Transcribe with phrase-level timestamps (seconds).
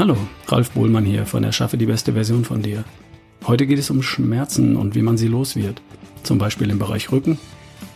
[0.00, 2.84] Hallo, Ralf Bohlmann hier von Erschaffe die beste Version von dir.
[3.46, 5.82] Heute geht es um Schmerzen und wie man sie los wird.
[6.22, 7.38] Zum Beispiel im Bereich Rücken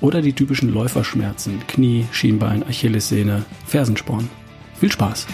[0.03, 4.29] oder die typischen Läuferschmerzen, Knie, Schienbein, Achillessehne, Fersensporn.
[4.79, 5.27] Viel Spaß!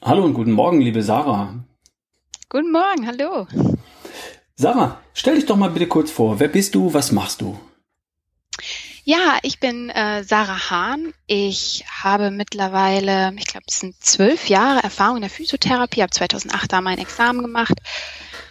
[0.00, 1.62] Hallo und guten Morgen, liebe Sarah.
[2.48, 3.46] Guten Morgen, hallo.
[4.54, 6.40] Sarah, stell dich doch mal bitte kurz vor.
[6.40, 6.94] Wer bist du?
[6.94, 7.58] Was machst du?
[9.08, 11.14] Ja, ich bin äh, Sarah Hahn.
[11.28, 16.02] Ich habe mittlerweile, ich glaube, es sind zwölf Jahre Erfahrung in der Physiotherapie.
[16.02, 17.74] Habe 2008 da mein Examen gemacht.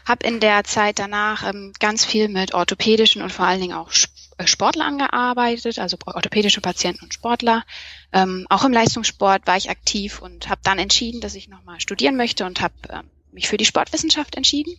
[0.05, 3.91] Habe in der Zeit danach ähm, ganz viel mit orthopädischen und vor allen Dingen auch
[4.37, 7.65] äh, Sportlern gearbeitet, also orthopädische Patienten und Sportler.
[8.13, 12.15] Ähm, auch im Leistungssport war ich aktiv und habe dann entschieden, dass ich nochmal studieren
[12.15, 14.73] möchte und habe ähm, mich für die Sportwissenschaft entschieden.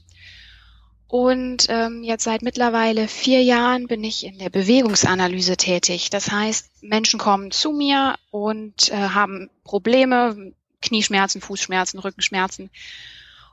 [1.09, 6.11] Und ähm, jetzt seit mittlerweile vier Jahren bin ich in der Bewegungsanalyse tätig.
[6.11, 12.71] Das heißt, Menschen kommen zu mir und äh, haben Probleme, Knieschmerzen, Fußschmerzen, Rückenschmerzen.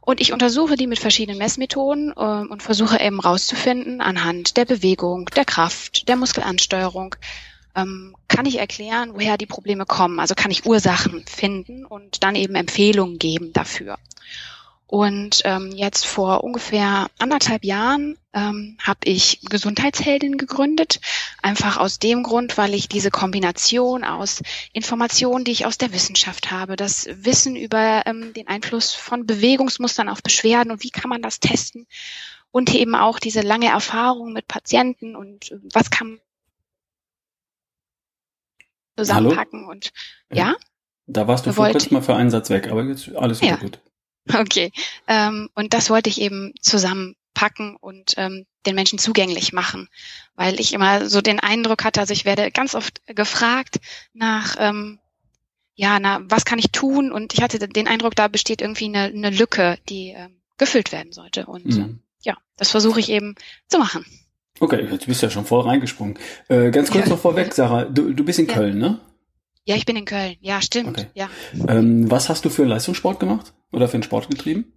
[0.02, 5.30] Und ich untersuche die mit verschiedenen Messmethoden äh, und versuche eben rauszufinden anhand der Bewegung,
[5.36, 7.16] der Kraft, der Muskelansteuerung,
[7.76, 10.20] ähm, kann ich erklären, woher die Probleme kommen.
[10.20, 13.98] Also kann ich Ursachen finden und dann eben Empfehlungen geben dafür.
[14.94, 21.02] Und ähm, jetzt vor ungefähr anderthalb Jahren ähm, habe ich Gesundheitsheldin gegründet.
[21.42, 26.52] Einfach aus dem Grund, weil ich diese Kombination aus Informationen, die ich aus der Wissenschaft
[26.52, 31.24] habe, das Wissen über ähm, den Einfluss von Bewegungsmustern auf Beschwerden und wie kann man
[31.24, 31.88] das testen
[32.52, 36.20] und eben auch diese lange Erfahrung mit Patienten und äh, was kann
[38.96, 39.72] zusammenpacken Hallo?
[39.72, 39.92] und
[40.32, 40.54] ja.
[41.08, 43.56] Da warst du vor kurzem mal für einen Satz weg, aber jetzt alles ja.
[43.56, 43.80] gut.
[44.32, 44.72] Okay.
[45.08, 49.90] Ähm, und das wollte ich eben zusammenpacken und ähm, den Menschen zugänglich machen,
[50.36, 53.80] weil ich immer so den Eindruck hatte, also ich werde ganz oft gefragt
[54.14, 55.00] nach, ähm,
[55.76, 57.12] ja, na, was kann ich tun?
[57.12, 61.12] Und ich hatte den Eindruck, da besteht irgendwie eine, eine Lücke, die ähm, gefüllt werden
[61.12, 61.48] sollte.
[61.48, 61.82] Und mhm.
[61.82, 63.36] ähm, ja, das versuche ich eben
[63.68, 64.06] zu machen.
[64.60, 66.18] Okay, jetzt bist du ja schon voll reingesprungen.
[66.48, 67.10] Äh, ganz kurz ja.
[67.10, 68.54] noch vorweg, Sarah, du, du bist in ja.
[68.54, 69.00] Köln, ne?
[69.66, 70.36] Ja, ich bin in Köln.
[70.42, 70.90] Ja, stimmt.
[70.90, 71.08] Okay.
[71.16, 71.30] Ja.
[71.68, 74.74] Ähm, was hast du für einen Leistungssport gemacht oder für einen Sport getrieben?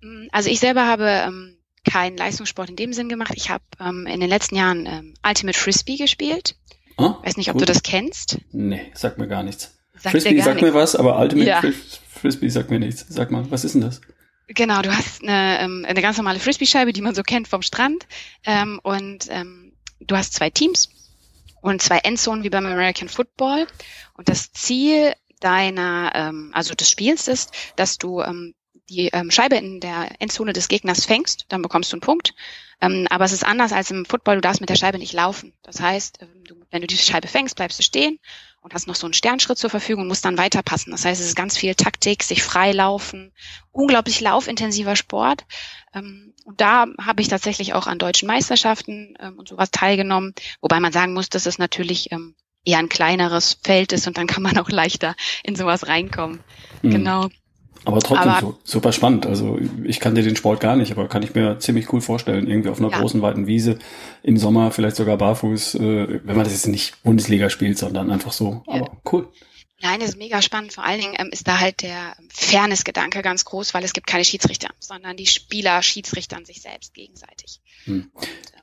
[0.00, 3.32] Mm, also ich selber habe ähm, keinen Leistungssport in dem Sinn gemacht.
[3.36, 6.56] Ich habe ähm, in den letzten Jahren ähm, Ultimate Frisbee gespielt.
[6.96, 7.62] Ah, Weiß nicht, ob gut.
[7.62, 8.38] du das kennst.
[8.50, 9.78] Nee, sagt mir gar nichts.
[9.94, 10.70] Sagt Frisbee gar sagt nichts.
[10.70, 11.62] mir was, aber Ultimate ja.
[12.08, 13.06] Frisbee sagt mir nichts.
[13.08, 14.00] Sag mal, was ist denn das?
[14.48, 18.06] Genau, du hast eine, ähm, eine ganz normale Frisbee-Scheibe, die man so kennt vom Strand.
[18.44, 20.88] Ähm, und ähm, du hast zwei Teams
[21.60, 23.66] und zwei Endzonen wie beim American Football.
[24.14, 28.54] Und das Ziel deiner, ähm, also des Spiels ist, dass du ähm,
[28.88, 32.34] die ähm, Scheibe in der Endzone des Gegners fängst, dann bekommst du einen Punkt.
[32.80, 35.52] Ähm, aber es ist anders als im Football, du darfst mit der Scheibe nicht laufen.
[35.62, 38.18] Das heißt, ähm, du, wenn du die Scheibe fängst, bleibst du stehen
[38.60, 40.92] und hast noch so einen Sternschritt zur Verfügung und musst dann weiterpassen.
[40.92, 43.32] Das heißt, es ist ganz viel Taktik, sich frei laufen,
[43.72, 45.44] unglaublich laufintensiver Sport.
[45.92, 50.78] Ähm, und da habe ich tatsächlich auch an deutschen Meisterschaften ähm, und sowas teilgenommen, wobei
[50.78, 52.36] man sagen muss, dass es natürlich ähm,
[52.68, 56.40] eher ein kleineres Feld ist und dann kann man auch leichter in sowas reinkommen.
[56.82, 56.90] Mhm.
[56.90, 57.28] Genau.
[57.84, 59.24] Aber trotzdem aber, so, super spannend.
[59.24, 62.46] Also ich kannte den Sport gar nicht, aber kann ich mir ziemlich cool vorstellen.
[62.46, 63.00] Irgendwie auf einer ja.
[63.00, 63.78] großen, weiten Wiese
[64.22, 68.32] im Sommer, vielleicht sogar barfuß, äh, wenn man das jetzt nicht Bundesliga spielt, sondern einfach
[68.32, 68.62] so.
[68.66, 68.74] Ja.
[68.74, 69.28] Aber cool.
[69.80, 70.72] Nein, das ist mega spannend.
[70.72, 74.24] Vor allen Dingen ähm, ist da halt der Fairness-Gedanke ganz groß, weil es gibt keine
[74.24, 77.60] Schiedsrichter, sondern die Spieler schiedsrichtern sich selbst gegenseitig.
[77.84, 78.10] Hm.
[78.12, 78.57] Und, äh,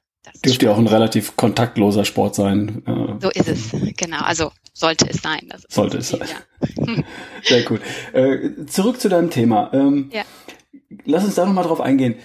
[0.46, 2.84] Dürfte ja auch ein relativ kontaktloser Sport sein.
[2.86, 4.20] Äh, so ist es, genau.
[4.22, 5.48] Also sollte es sein.
[5.70, 6.28] sollte es sein.
[6.28, 7.04] Ja.
[7.44, 7.80] Sehr cool.
[8.14, 9.72] Äh, zurück zu deinem Thema.
[9.74, 10.24] Ähm, ja.
[11.06, 12.16] Lass uns da nochmal drauf eingehen.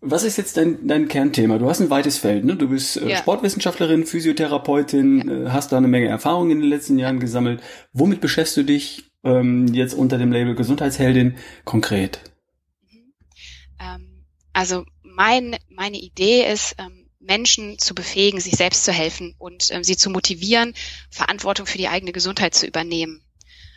[0.00, 1.58] Was ist jetzt dein, dein Kernthema?
[1.58, 2.54] Du hast ein weites Feld, ne?
[2.54, 3.16] Du bist äh, ja.
[3.16, 7.60] Sportwissenschaftlerin, Physiotherapeutin, äh, hast da eine Menge Erfahrung in den letzten Jahren gesammelt.
[7.92, 12.20] Womit beschäftigst du dich ähm, jetzt unter dem Label Gesundheitsheldin konkret?
[12.90, 13.12] Mhm.
[13.80, 16.97] Ähm, also mein, meine Idee ist, ähm,
[17.28, 20.74] Menschen zu befähigen, sich selbst zu helfen und ähm, sie zu motivieren,
[21.10, 23.22] Verantwortung für die eigene Gesundheit zu übernehmen.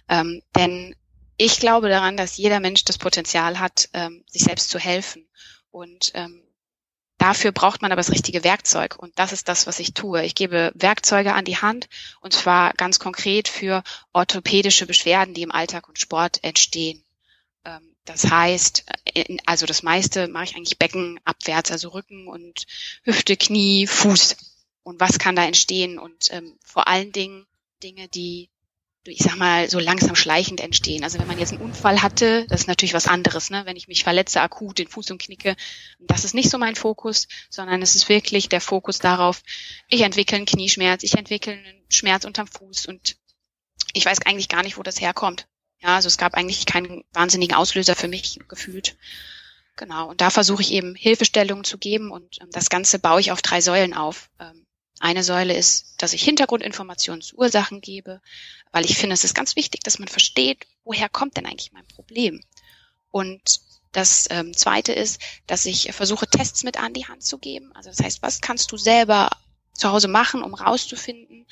[0.10, 0.96] Ähm, denn
[1.38, 5.28] ich glaube daran, dass jeder Mensch das Potenzial hat, ähm, sich selbst zu helfen.
[5.70, 6.44] Und ähm,
[7.18, 8.98] dafür braucht man aber das richtige Werkzeug.
[8.98, 10.24] Und das ist das, was ich tue.
[10.24, 11.88] Ich gebe Werkzeuge an die Hand
[12.22, 13.84] und zwar ganz konkret für
[14.14, 17.04] orthopädische Beschwerden, die im Alltag und Sport entstehen.
[17.66, 22.66] Ähm, das heißt, äh, also das meiste mache ich eigentlich Becken abwärts, also Rücken und
[23.04, 24.38] Hüfte, Knie, Fuß.
[24.84, 26.00] Und was kann da entstehen?
[26.00, 27.46] Und ähm, vor allen Dingen
[27.84, 28.50] Dinge, die
[29.04, 31.04] ich sag mal, so langsam schleichend entstehen.
[31.04, 33.66] Also wenn man jetzt einen Unfall hatte, das ist natürlich was anderes, ne?
[33.66, 35.56] Wenn ich mich verletze, akut den Fuß umknicke,
[36.00, 39.42] das ist nicht so mein Fokus, sondern es ist wirklich der Fokus darauf,
[39.88, 43.18] ich entwickle einen Knieschmerz, ich entwickle einen Schmerz unterm Fuß und
[43.94, 45.48] ich weiß eigentlich gar nicht, wo das herkommt.
[45.82, 48.96] Ja, also es gab eigentlich keinen wahnsinnigen Auslöser für mich gefühlt.
[49.76, 50.10] Genau.
[50.10, 53.42] Und da versuche ich eben Hilfestellungen zu geben und ähm, das Ganze baue ich auf
[53.42, 54.30] drei Säulen auf.
[54.40, 54.66] Ähm,
[55.00, 58.22] eine Säule ist, dass ich Hintergrundinformationen zu Ursachen gebe,
[58.72, 61.88] weil ich finde, es ist ganz wichtig, dass man versteht, woher kommt denn eigentlich mein
[61.88, 62.44] Problem.
[63.10, 63.62] Und
[63.92, 67.72] das ähm, zweite ist, dass ich versuche, Tests mit an die Hand zu geben.
[67.74, 69.32] Also das heißt, was kannst du selber
[69.74, 71.48] zu Hause machen, um rauszufinden,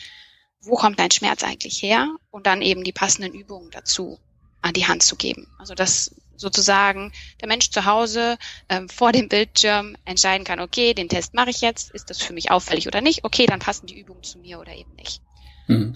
[0.61, 4.19] wo kommt dein Schmerz eigentlich her und dann eben die passenden Übungen dazu
[4.61, 5.47] an die Hand zu geben.
[5.57, 7.11] Also dass sozusagen
[7.41, 8.37] der Mensch zu Hause
[8.69, 12.33] ähm, vor dem Bildschirm entscheiden kann, okay, den Test mache ich jetzt, ist das für
[12.33, 13.23] mich auffällig oder nicht?
[13.23, 15.21] Okay, dann passen die Übungen zu mir oder eben nicht.
[15.67, 15.93] Mhm.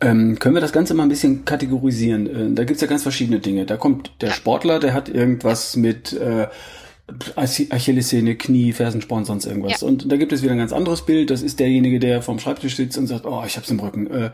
[0.00, 2.52] Ähm, können wir das Ganze mal ein bisschen kategorisieren?
[2.52, 3.64] Äh, da gibt's ja ganz verschiedene Dinge.
[3.64, 6.48] Da kommt der Sportler, der hat irgendwas mit äh,
[7.36, 9.82] Achillessehne, Knie, Fersensporn, sonst irgendwas.
[9.82, 9.86] Ja.
[9.86, 11.28] Und da gibt es wieder ein ganz anderes Bild.
[11.28, 14.06] Das ist derjenige, der vorm Schreibtisch sitzt und sagt, oh, ich hab's im Rücken.
[14.06, 14.30] Äh,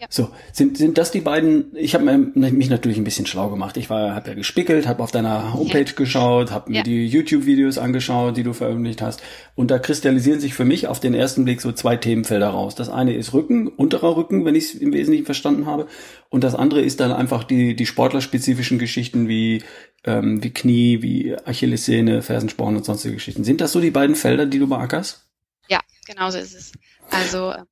[0.00, 0.06] ja.
[0.10, 1.76] So, sind, sind das die beiden?
[1.76, 3.76] Ich habe mich natürlich ein bisschen schlau gemacht.
[3.76, 5.92] Ich war, habe ja gespickelt, habe auf deiner Homepage ja.
[5.94, 9.22] geschaut, habe mir die YouTube-Videos angeschaut, die du veröffentlicht hast.
[9.54, 12.74] Und da kristallisieren sich für mich auf den ersten Blick so zwei Themenfelder raus.
[12.74, 15.86] Das eine ist Rücken, unterer Rücken, wenn ich es im Wesentlichen verstanden habe.
[16.30, 19.62] Und das andere ist dann einfach die, die sportlerspezifischen Geschichten wie
[20.04, 23.44] ähm, wie Knie, wie Achillessehne, Fersensporn und sonstige Geschichten.
[23.44, 25.28] Sind das so die beiden Felder, die du beackerst?
[25.68, 26.72] Ja, genau so ist es.
[27.10, 27.66] Also ähm,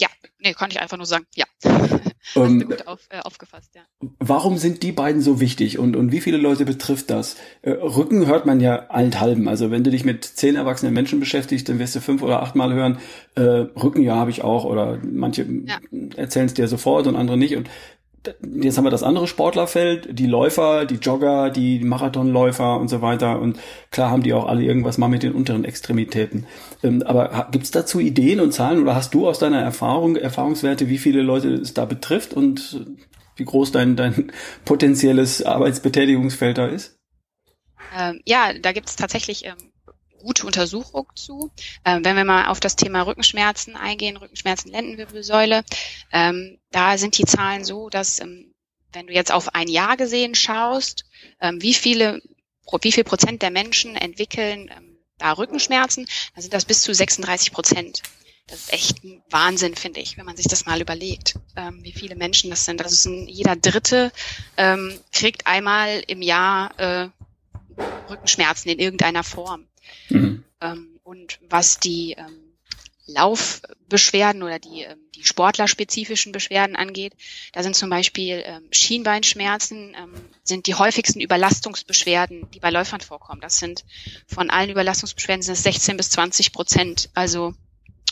[0.00, 1.44] ja, nee, konnte ich einfach nur sagen, ja.
[2.36, 3.82] Ähm, gut auf, äh, aufgefasst, ja.
[4.18, 7.36] Warum sind die beiden so wichtig und, und wie viele Leute betrifft das?
[7.62, 9.48] Äh, Rücken hört man ja allenthalben.
[9.48, 12.54] Also wenn du dich mit zehn erwachsenen Menschen beschäftigst, dann wirst du fünf oder acht
[12.54, 12.98] Mal hören,
[13.34, 15.78] äh, Rücken ja habe ich auch oder manche ja.
[16.16, 17.56] erzählen es dir sofort und andere nicht.
[17.56, 17.68] Und
[18.42, 23.40] jetzt haben wir das andere Sportlerfeld, die Läufer, die Jogger, die Marathonläufer und so weiter.
[23.40, 23.58] Und
[23.90, 26.46] klar haben die auch alle irgendwas mal mit den unteren Extremitäten.
[26.82, 30.98] Ähm, aber gibt's dazu Ideen und Zahlen oder hast du aus deiner Erfahrung, Erfahrungswerte, wie
[30.98, 32.84] viele Leute es da betrifft und
[33.36, 34.32] wie groß dein, dein
[34.64, 36.98] potenzielles Arbeitsbetätigungsfeld da ist?
[37.96, 39.56] Ähm, ja, da gibt's tatsächlich ähm,
[40.18, 41.50] gute Untersuchung zu.
[41.84, 45.64] Ähm, wenn wir mal auf das Thema Rückenschmerzen eingehen, Rückenschmerzen, Lendenwirbelsäule,
[46.12, 48.54] ähm, da sind die Zahlen so, dass ähm,
[48.92, 51.04] wenn du jetzt auf ein Jahr gesehen schaust,
[51.40, 52.22] ähm, wie viele,
[52.82, 57.52] wie viel Prozent der Menschen entwickeln ähm, da Rückenschmerzen, dann sind das bis zu 36
[57.52, 58.02] Prozent.
[58.46, 61.92] Das ist echt ein Wahnsinn, finde ich, wenn man sich das mal überlegt, ähm, wie
[61.92, 62.80] viele Menschen das sind.
[62.80, 64.10] Das ist ein, jeder Dritte
[64.56, 67.08] ähm, kriegt einmal im Jahr äh,
[68.08, 69.67] Rückenschmerzen in irgendeiner Form.
[70.08, 70.44] Mhm.
[70.60, 72.48] Ähm, und was die ähm,
[73.06, 77.14] Laufbeschwerden oder die, ähm, die sportlerspezifischen Beschwerden angeht,
[77.52, 80.14] da sind zum Beispiel ähm, Schienbeinschmerzen, ähm,
[80.44, 83.40] sind die häufigsten Überlastungsbeschwerden, die bei Läufern vorkommen.
[83.40, 83.84] Das sind
[84.26, 87.10] von allen Überlastungsbeschwerden sind es 16 bis 20 Prozent.
[87.14, 87.54] Also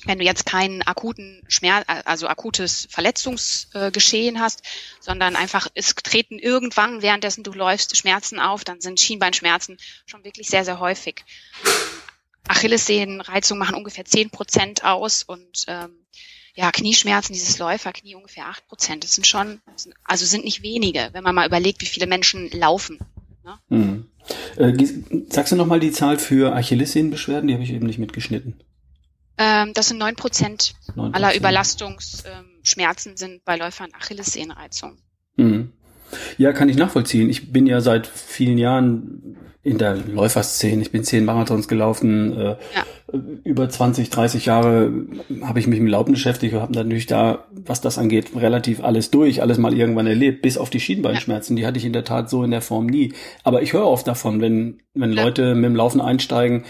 [0.06, 4.62] wenn du jetzt keinen akuten Schmerz, also akutes Verletzungsgeschehen hast,
[5.00, 9.76] sondern einfach es treten irgendwann währenddessen du läufst Schmerzen auf, dann sind Schienbeinschmerzen
[10.06, 11.24] schon wirklich sehr, sehr häufig.
[12.48, 16.06] Achillessehnenreizungen machen ungefähr zehn Prozent aus und ähm,
[16.54, 19.04] ja, Knieschmerzen, dieses Läuferknie ungefähr acht Prozent.
[19.04, 19.60] Das sind schon,
[20.04, 22.98] also sind nicht wenige, wenn man mal überlegt, wie viele Menschen laufen.
[23.44, 23.58] Ne?
[23.68, 24.06] Mhm.
[24.56, 24.72] Äh,
[25.28, 27.48] sagst du nochmal die Zahl für Achillessehnenbeschwerden?
[27.48, 28.54] Die habe ich eben nicht mitgeschnitten.
[29.38, 34.98] Ähm, das sind neun Prozent aller Überlastungsschmerzen ähm, sind bei Läufern Achillessehnenreizung.
[35.36, 35.72] Mhm.
[36.38, 37.28] Ja, kann ich nachvollziehen.
[37.28, 40.80] Ich bin ja seit vielen Jahren in der Läuferszene.
[40.82, 42.36] Ich bin zehn Marathons gelaufen.
[42.36, 42.86] Äh, ja.
[43.44, 44.92] Über 20, 30 Jahre
[45.42, 49.10] habe ich mich mit Laufen beschäftigt und habe natürlich da, was das angeht, relativ alles
[49.10, 51.56] durch, alles mal irgendwann erlebt, bis auf die Schienbeinschmerzen.
[51.56, 51.60] Ja.
[51.60, 53.12] Die hatte ich in der Tat so in der Form nie.
[53.44, 55.24] Aber ich höre oft davon, wenn, wenn ja.
[55.24, 56.64] Leute mit dem Laufen einsteigen,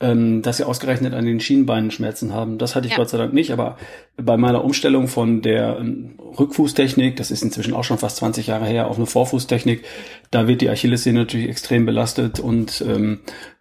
[0.00, 2.58] ähm, dass sie ausgerechnet an den Schienbeinen Schmerzen haben.
[2.58, 3.76] Das hatte ich Gott sei Dank nicht, aber
[4.16, 8.66] bei meiner Umstellung von der ähm, Rückfußtechnik, das ist inzwischen auch schon fast 20 Jahre
[8.66, 9.84] her, auf eine Vorfußtechnik,
[10.30, 13.20] da wird die Achillessehne natürlich extrem belastet und ähm,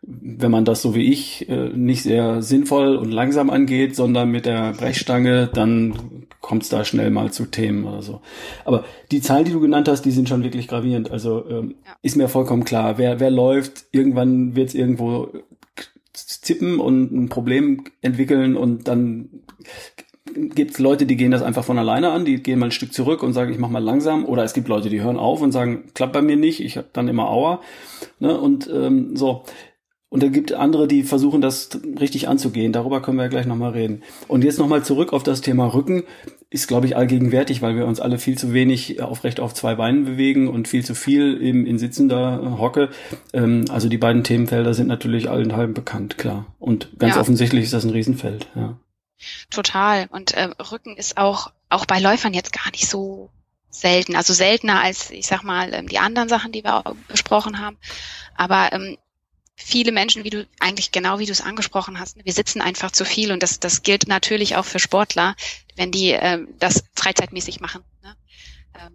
[0.09, 4.45] wenn man das so wie ich äh, nicht sehr sinnvoll und langsam angeht, sondern mit
[4.45, 8.21] der Brechstange, dann kommt es da schnell mal zu Themen oder so.
[8.65, 11.11] Aber die Zahlen, die du genannt hast, die sind schon wirklich gravierend.
[11.11, 11.93] Also ähm, ja.
[12.01, 15.29] ist mir vollkommen klar, wer, wer läuft, irgendwann wird es irgendwo
[16.13, 19.29] zippen und ein Problem entwickeln und dann
[20.33, 22.93] gibt es Leute, die gehen das einfach von alleine an, die gehen mal ein Stück
[22.93, 24.25] zurück und sagen, ich mach mal langsam.
[24.25, 26.87] Oder es gibt Leute, die hören auf und sagen, klappt bei mir nicht, ich habe
[26.93, 27.61] dann immer Aua.
[28.19, 28.39] Ne?
[28.39, 29.43] Und ähm, so.
[30.09, 32.73] Und dann gibt andere, die versuchen, das richtig anzugehen.
[32.73, 34.01] Darüber können wir ja gleich nochmal reden.
[34.27, 36.03] Und jetzt nochmal zurück auf das Thema Rücken.
[36.49, 40.05] ist, glaube ich, allgegenwärtig, weil wir uns alle viel zu wenig aufrecht auf zwei Beinen
[40.05, 42.89] bewegen und viel zu viel eben in sitzender Hocke.
[43.33, 46.47] Ähm, also die beiden Themenfelder sind natürlich allenthalben bekannt, klar.
[46.57, 47.21] Und ganz ja.
[47.21, 48.79] offensichtlich ist das ein Riesenfeld, ja.
[49.51, 50.07] Total.
[50.11, 53.29] Und äh, Rücken ist auch, auch bei Läufern jetzt gar nicht so
[53.69, 54.15] selten.
[54.15, 57.77] Also seltener als, ich sag mal, ähm, die anderen Sachen, die wir besprochen haben.
[58.35, 58.97] Aber ähm,
[59.59, 63.05] viele Menschen, wie du eigentlich genau wie du es angesprochen hast, wir sitzen einfach zu
[63.05, 65.35] viel und das, das gilt natürlich auch für Sportler,
[65.75, 67.83] wenn die ähm, das freizeitmäßig machen.
[68.01, 68.15] Ne?
[68.75, 68.93] Ähm,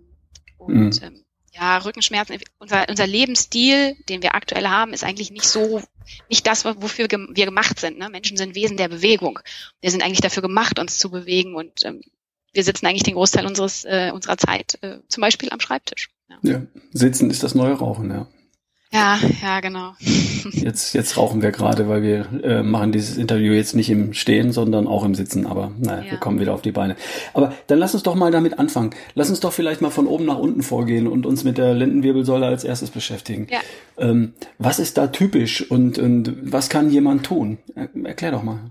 [0.57, 1.07] und mhm.
[1.07, 5.83] ähm, ja, Rückenschmerzen, unser, unser Lebensstil, den wir aktuell haben, ist eigentlich nicht so,
[6.29, 7.99] nicht das, wofür wir gemacht sind.
[7.99, 8.09] Ne?
[8.09, 9.39] Menschen sind Wesen der Bewegung.
[9.81, 12.01] Wir sind eigentlich dafür gemacht, uns zu bewegen und ähm,
[12.53, 16.11] wir sitzen eigentlich den Großteil unseres, äh, unserer Zeit äh, zum Beispiel am Schreibtisch.
[16.29, 16.39] Ja.
[16.43, 18.29] ja, sitzen ist das neue Rauchen, ja.
[18.95, 19.97] Ja, ja, genau.
[20.53, 24.53] Jetzt, jetzt rauchen wir gerade, weil wir äh, machen dieses Interview jetzt nicht im Stehen,
[24.53, 25.49] sondern auch im Sitzen.
[25.49, 26.11] Aber naja, ja.
[26.13, 26.95] wir kommen wieder auf die Beine.
[27.33, 28.95] Aber dann lass uns doch mal damit anfangen.
[29.15, 32.47] Lass uns doch vielleicht mal von oben nach unten vorgehen und uns mit der Lendenwirbelsäule
[32.47, 33.49] als erstes beschäftigen.
[33.51, 33.59] Ja.
[33.99, 37.59] Ähm, was ist da typisch und, und was kann jemand tun?
[37.75, 38.71] Erklär doch mal.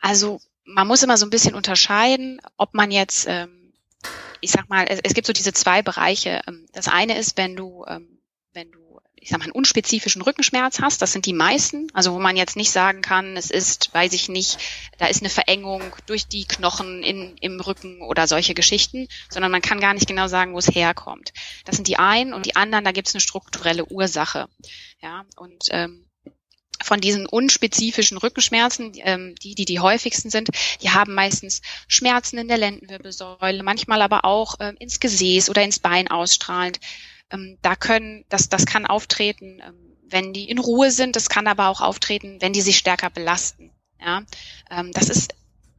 [0.00, 3.74] Also man muss immer so ein bisschen unterscheiden, ob man jetzt, ähm,
[4.40, 6.40] ich sag mal, es, es gibt so diese zwei Bereiche.
[6.48, 8.18] Ähm, das eine ist, wenn du ähm,
[8.54, 12.18] wenn du, ich sag mal, einen unspezifischen Rückenschmerz hast, das sind die meisten, also wo
[12.18, 14.58] man jetzt nicht sagen kann, es ist, weiß ich nicht,
[14.98, 19.62] da ist eine Verengung durch die Knochen in, im Rücken oder solche Geschichten, sondern man
[19.62, 21.32] kann gar nicht genau sagen, wo es herkommt.
[21.64, 24.48] Das sind die einen und die anderen, da gibt es eine strukturelle Ursache.
[25.00, 26.06] Ja, und ähm,
[26.82, 30.48] von diesen unspezifischen Rückenschmerzen, ähm, die, die die häufigsten sind,
[30.82, 35.78] die haben meistens Schmerzen in der Lendenwirbelsäule, manchmal aber auch ähm, ins Gesäß oder ins
[35.78, 36.80] Bein ausstrahlend
[37.32, 41.46] ähm, da können, das, das kann auftreten, ähm, wenn die in Ruhe sind, das kann
[41.46, 43.70] aber auch auftreten, wenn die sich stärker belasten.
[44.00, 44.22] Ja,
[44.70, 45.34] ähm, das ist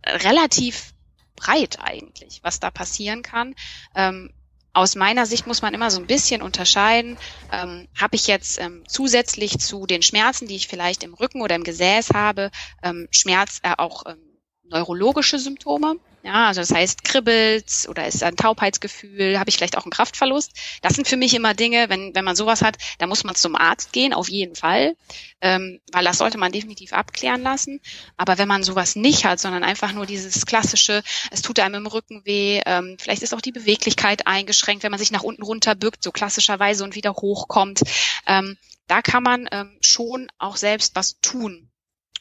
[0.05, 0.93] relativ
[1.36, 3.55] breit eigentlich, was da passieren kann.
[3.95, 4.33] Ähm,
[4.74, 7.17] aus meiner Sicht muss man immer so ein bisschen unterscheiden,
[7.51, 11.55] ähm, habe ich jetzt ähm, zusätzlich zu den Schmerzen, die ich vielleicht im Rücken oder
[11.55, 12.50] im Gesäß habe,
[12.81, 14.17] ähm, Schmerz äh, auch ähm,
[14.63, 16.00] neurologische Symptome.
[16.25, 20.53] Ja, also das heißt, kribbelt's oder ist ein Taubheitsgefühl, habe ich vielleicht auch einen Kraftverlust.
[20.82, 23.58] Das sind für mich immer Dinge, wenn, wenn man sowas hat, da muss man zum
[23.58, 24.96] Arzt gehen, auf jeden Fall,
[25.42, 27.82] ähm, weil das sollte man definitiv abklären lassen.
[28.15, 31.88] Aber wenn man sowas nicht hat, sondern einfach nur dieses klassische, es tut einem im
[31.88, 35.75] Rücken weh, ähm, vielleicht ist auch die Beweglichkeit eingeschränkt, wenn man sich nach unten runter
[35.75, 37.82] bückt, so klassischerweise und wieder hochkommt,
[38.27, 41.70] ähm, da kann man ähm, schon auch selbst was tun.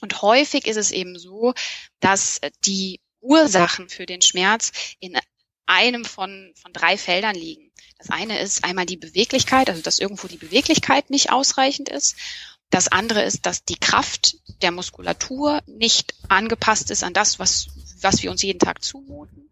[0.01, 1.55] Und häufig ist es eben so,
[2.01, 5.17] dass die Ursachen für den Schmerz in
[5.67, 7.71] einem von, von drei Feldern liegen.
[7.99, 12.17] Das eine ist einmal die Beweglichkeit, also dass irgendwo die Beweglichkeit nicht ausreichend ist.
[12.69, 17.69] Das andere ist, dass die Kraft der Muskulatur nicht angepasst ist an das, was,
[18.01, 19.51] was wir uns jeden Tag zumuten.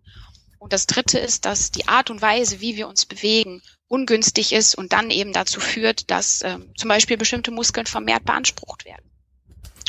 [0.59, 4.75] Und das dritte ist, dass die Art und Weise, wie wir uns bewegen, ungünstig ist
[4.75, 9.11] und dann eben dazu führt, dass ähm, zum Beispiel bestimmte Muskeln vermehrt beansprucht werden.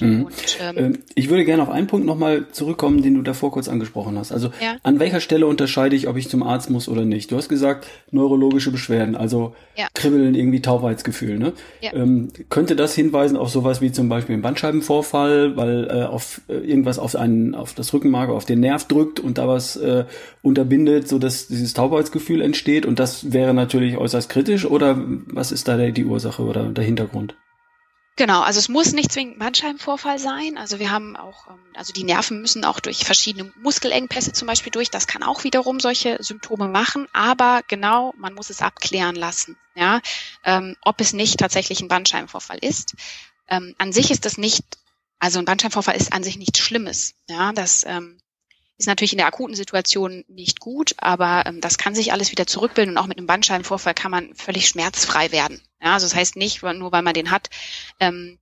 [0.02, 0.26] Mhm.
[0.26, 3.68] Und, ähm, ähm, ich würde gerne auf einen Punkt nochmal zurückkommen, den du davor kurz
[3.68, 4.32] angesprochen hast.
[4.32, 4.76] Also ja.
[4.84, 7.32] an welcher Stelle unterscheide ich, ob ich zum Arzt muss oder nicht?
[7.32, 9.88] Du hast gesagt, neurologische Beschwerden, also ja.
[9.94, 11.38] Kribbeln, irgendwie Taubheitsgefühl.
[11.38, 11.54] Ne?
[11.82, 11.94] Ja.
[11.94, 16.54] Ähm, könnte das hinweisen auf sowas wie zum Beispiel einen Bandscheibenvorfall, weil äh, auf äh,
[16.54, 20.06] irgendwas auf einen, auf das Rückenmark, auf den Nerv drückt und da was äh,
[20.42, 22.86] unterbindet, so dass dieses Taubheitsgefühl entsteht?
[22.86, 24.66] Und das wäre natürlich äußerst kritisch.
[24.66, 27.36] Oder was ist da die Ursache oder der Hintergrund?
[28.22, 30.56] Genau, also es muss nicht zwingend Bandscheibenvorfall sein.
[30.56, 34.70] Also wir haben auch, ähm, also die Nerven müssen auch durch verschiedene Muskelengpässe zum Beispiel
[34.72, 34.92] durch.
[34.92, 37.08] Das kann auch wiederum solche Symptome machen.
[37.14, 40.02] Aber genau, man muss es abklären lassen, ja,
[40.44, 42.94] ähm, ob es nicht tatsächlich ein Bandscheibenvorfall ist.
[43.48, 44.66] Ähm, an sich ist das nicht,
[45.18, 47.16] also ein Bandscheibenvorfall ist an sich nichts Schlimmes.
[47.28, 48.21] Ja, das ähm,
[48.82, 52.48] ist natürlich in der akuten Situation nicht gut, aber ähm, das kann sich alles wieder
[52.48, 55.62] zurückbilden und auch mit einem Bandscheibenvorfall kann man völlig schmerzfrei werden.
[55.80, 57.50] Ja, also das heißt nicht, nur weil man den hat,
[58.00, 58.40] ähm,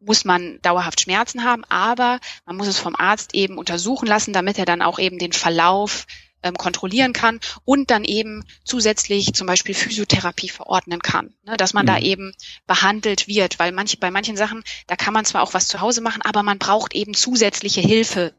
[0.00, 4.58] muss man dauerhaft Schmerzen haben, aber man muss es vom Arzt eben untersuchen lassen, damit
[4.58, 6.06] er dann auch eben den Verlauf
[6.42, 11.84] ähm, kontrollieren kann und dann eben zusätzlich zum Beispiel Physiotherapie verordnen kann, ne, dass man
[11.84, 11.88] mhm.
[11.88, 12.34] da eben
[12.66, 16.00] behandelt wird, weil manche, bei manchen Sachen, da kann man zwar auch was zu Hause
[16.00, 18.34] machen, aber man braucht eben zusätzliche Hilfe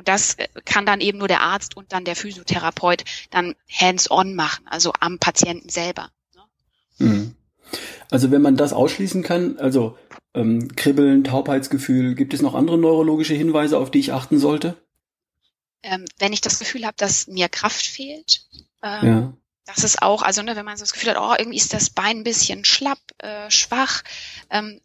[0.00, 4.34] und das äh, kann dann eben nur der Arzt und dann der Physiotherapeut dann hands-on
[4.34, 6.08] machen, also am Patienten selber.
[6.34, 7.06] Ne?
[7.06, 7.34] Mhm.
[8.10, 9.98] Also wenn man das ausschließen kann, also
[10.32, 14.74] ähm, Kribbeln, Taubheitsgefühl, gibt es noch andere neurologische Hinweise, auf die ich achten sollte?
[15.82, 18.46] Ähm, wenn ich das Gefühl habe, dass mir Kraft fehlt,
[18.82, 19.32] ähm, ja.
[19.66, 21.90] das ist auch, also ne, wenn man so das Gefühl hat, oh, irgendwie ist das
[21.90, 24.02] Bein ein bisschen schlapp, äh, schwach,
[24.48, 24.80] ähm,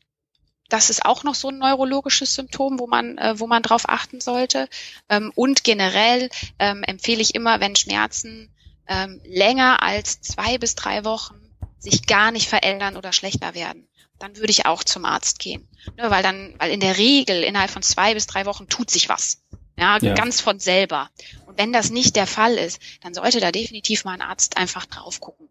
[0.69, 4.22] das ist auch noch so ein neurologisches Symptom, wo man, äh, wo man drauf achten
[4.22, 4.67] sollte.
[5.10, 6.29] Ähm, und generell
[6.60, 8.51] ähm, empfehle ich immer, wenn Schmerzen
[8.88, 11.36] ähm, länger als zwei bis drei Wochen
[11.79, 15.67] sich gar nicht verändern oder schlechter werden, dann würde ich auch zum Arzt gehen.
[15.98, 19.07] Ne, weil dann, weil in der Regel innerhalb von zwei bis drei Wochen tut sich
[19.10, 19.43] was.
[19.77, 21.10] Ja, ja, ganz von selber.
[21.45, 24.86] Und wenn das nicht der Fall ist, dann sollte da definitiv mal ein Arzt einfach
[24.86, 25.50] drauf gucken.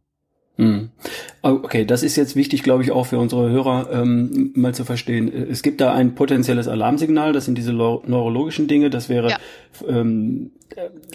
[0.57, 0.91] Hm.
[1.43, 5.29] Okay, das ist jetzt wichtig, glaube ich, auch für unsere Hörer ähm, mal zu verstehen.
[5.51, 9.39] Es gibt da ein potenzielles Alarmsignal, das sind diese neurologischen Dinge, das wäre ja.
[9.89, 10.53] ähm,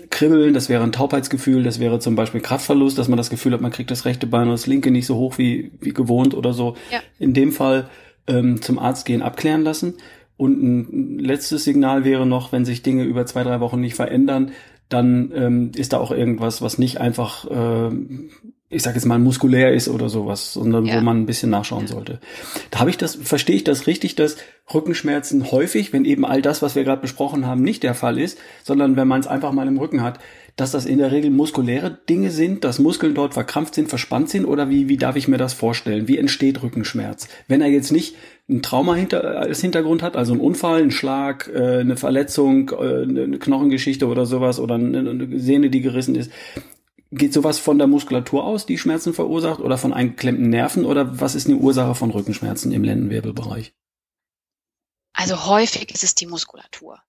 [0.10, 3.62] Kribbeln, das wäre ein Taubheitsgefühl, das wäre zum Beispiel Kraftverlust, dass man das Gefühl hat,
[3.62, 6.51] man kriegt das rechte Bein oder das linke nicht so hoch wie, wie gewohnt oder
[6.51, 6.75] so.
[6.91, 7.00] Ja.
[7.17, 7.89] In dem Fall
[8.27, 9.96] ähm, zum Arzt gehen, abklären lassen.
[10.36, 14.51] Und ein letztes Signal wäre noch, wenn sich Dinge über zwei, drei Wochen nicht verändern,
[14.89, 17.91] dann ähm, ist da auch irgendwas, was nicht einfach äh,
[18.71, 20.97] ich sage jetzt mal muskulär ist oder sowas, sondern ja.
[20.97, 22.19] wo man ein bisschen nachschauen sollte.
[22.69, 24.38] Da habe ich das, verstehe ich das richtig, dass
[24.71, 28.38] Rückenschmerzen häufig, wenn eben all das, was wir gerade besprochen haben, nicht der Fall ist,
[28.63, 30.19] sondern wenn man es einfach mal im Rücken hat,
[30.55, 34.45] dass das in der Regel muskuläre Dinge sind, dass Muskeln dort verkrampft sind, verspannt sind
[34.45, 36.07] oder wie, wie darf ich mir das vorstellen?
[36.07, 37.27] Wie entsteht Rückenschmerz?
[37.47, 41.49] Wenn er jetzt nicht ein Trauma hinter, als Hintergrund hat, also ein Unfall, ein Schlag,
[41.53, 46.31] äh, eine Verletzung, äh, eine Knochengeschichte oder sowas oder eine Sehne, die gerissen ist,
[47.11, 51.35] Geht sowas von der Muskulatur aus, die Schmerzen verursacht, oder von eingeklemmten Nerven, oder was
[51.35, 53.73] ist eine Ursache von Rückenschmerzen im Lendenwirbelbereich?
[55.13, 57.01] Also häufig ist es die Muskulatur.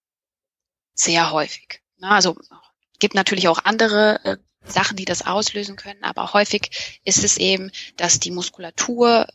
[0.94, 1.82] Sehr häufig.
[2.00, 2.36] Also
[2.98, 7.70] gibt natürlich auch andere äh, Sachen, die das auslösen können, aber häufig ist es eben,
[7.96, 9.26] dass die Muskulatur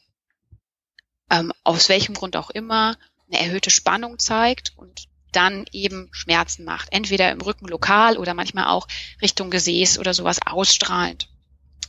[1.30, 6.90] ähm, aus welchem Grund auch immer eine erhöhte Spannung zeigt und dann eben Schmerzen macht.
[6.92, 8.88] Entweder im Rücken lokal oder manchmal auch
[9.22, 11.30] Richtung Gesäß oder sowas ausstrahlend.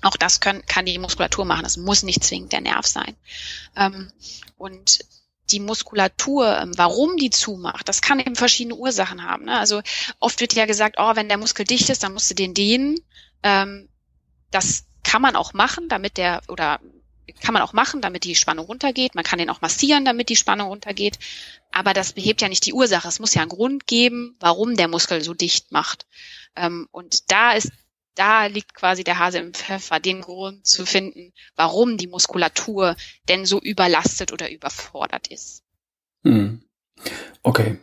[0.03, 1.63] Auch das können, kann die Muskulatur machen.
[1.63, 3.17] Das muss nicht zwingend der Nerv sein.
[3.77, 4.11] Ähm,
[4.57, 5.01] und
[5.51, 9.45] die Muskulatur, ähm, warum die zumacht, das kann eben verschiedene Ursachen haben.
[9.45, 9.59] Ne?
[9.59, 9.81] Also
[10.19, 12.99] oft wird ja gesagt, oh, wenn der Muskel dicht ist, dann musst du den dehnen.
[13.43, 13.89] Ähm,
[14.51, 16.81] das kann man auch machen, damit der oder
[17.41, 19.15] kann man auch machen, damit die Spannung runtergeht.
[19.15, 21.19] Man kann den auch massieren, damit die Spannung runtergeht.
[21.73, 23.09] Aber das behebt ja nicht die Ursache.
[23.09, 26.07] Es muss ja einen Grund geben, warum der Muskel so dicht macht.
[26.55, 27.71] Ähm, und da ist,
[28.15, 32.97] da liegt quasi der Hase im Pfeffer, den Grund zu finden, warum die Muskulatur
[33.29, 35.63] denn so überlastet oder überfordert ist.
[36.25, 36.63] Hm.
[37.43, 37.79] Okay,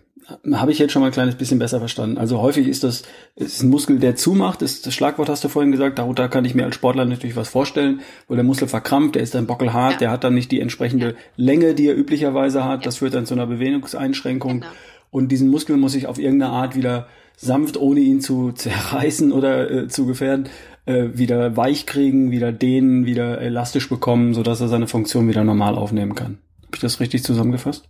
[0.53, 2.17] habe ich jetzt schon mal ein kleines bisschen besser verstanden.
[2.17, 3.03] Also häufig ist das
[3.35, 4.61] ist ein Muskel, der zumacht.
[4.61, 5.99] Das, das Schlagwort hast du vorhin gesagt.
[5.99, 9.35] Darunter kann ich mir als Sportler natürlich was vorstellen, wo der Muskel verkrampft, der ist
[9.35, 9.97] dann bockelhart, ja.
[9.99, 11.13] der hat dann nicht die entsprechende ja.
[11.35, 12.81] Länge, die er üblicherweise hat.
[12.81, 12.85] Ja.
[12.85, 14.61] Das führt dann zu einer Bewegungseinschränkung.
[14.61, 14.71] Genau.
[15.11, 19.69] Und diesen Muskel muss ich auf irgendeine Art wieder sanft, ohne ihn zu zerreißen oder
[19.69, 20.49] äh, zu gefährden,
[20.85, 25.75] äh, wieder weich kriegen, wieder dehnen, wieder elastisch bekommen, sodass er seine Funktion wieder normal
[25.75, 26.39] aufnehmen kann.
[26.65, 27.87] Habe ich das richtig zusammengefasst?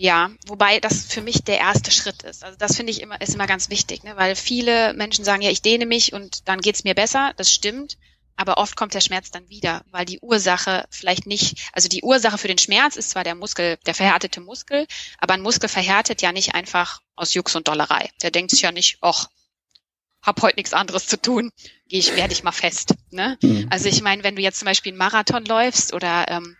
[0.00, 2.44] Ja, wobei das für mich der erste Schritt ist.
[2.44, 4.16] Also das finde ich immer, ist immer ganz wichtig, ne?
[4.16, 7.32] weil viele Menschen sagen, ja, ich dehne mich und dann geht's mir besser.
[7.36, 7.98] Das stimmt.
[8.36, 12.38] Aber oft kommt der Schmerz dann wieder, weil die Ursache vielleicht nicht, also die Ursache
[12.38, 14.86] für den Schmerz ist zwar der Muskel, der verhärtete Muskel,
[15.18, 18.08] aber ein Muskel verhärtet ja nicht einfach aus Jux und Dollerei.
[18.22, 19.26] Der denkt sich ja nicht, och,
[20.22, 21.50] hab heute nichts anderes zu tun,
[21.88, 22.94] gehe ich, werde ich mal fest.
[23.10, 23.36] Ne?
[23.42, 23.66] Mhm.
[23.70, 26.56] Also ich meine, wenn du jetzt zum Beispiel einen Marathon läufst oder ähm,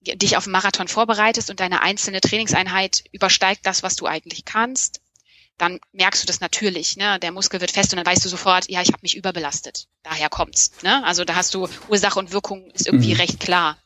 [0.00, 5.00] dich auf einen Marathon vorbereitest und deine einzelne Trainingseinheit übersteigt das, was du eigentlich kannst,
[5.58, 6.96] dann merkst du das natürlich.
[6.96, 7.18] Ne?
[7.20, 9.88] Der Muskel wird fest und dann weißt du sofort, ja, ich habe mich überbelastet.
[10.02, 10.72] Daher kommt's.
[10.82, 11.04] Ne?
[11.04, 13.20] Also da hast du Ursache und Wirkung ist irgendwie mhm.
[13.20, 13.76] recht klar.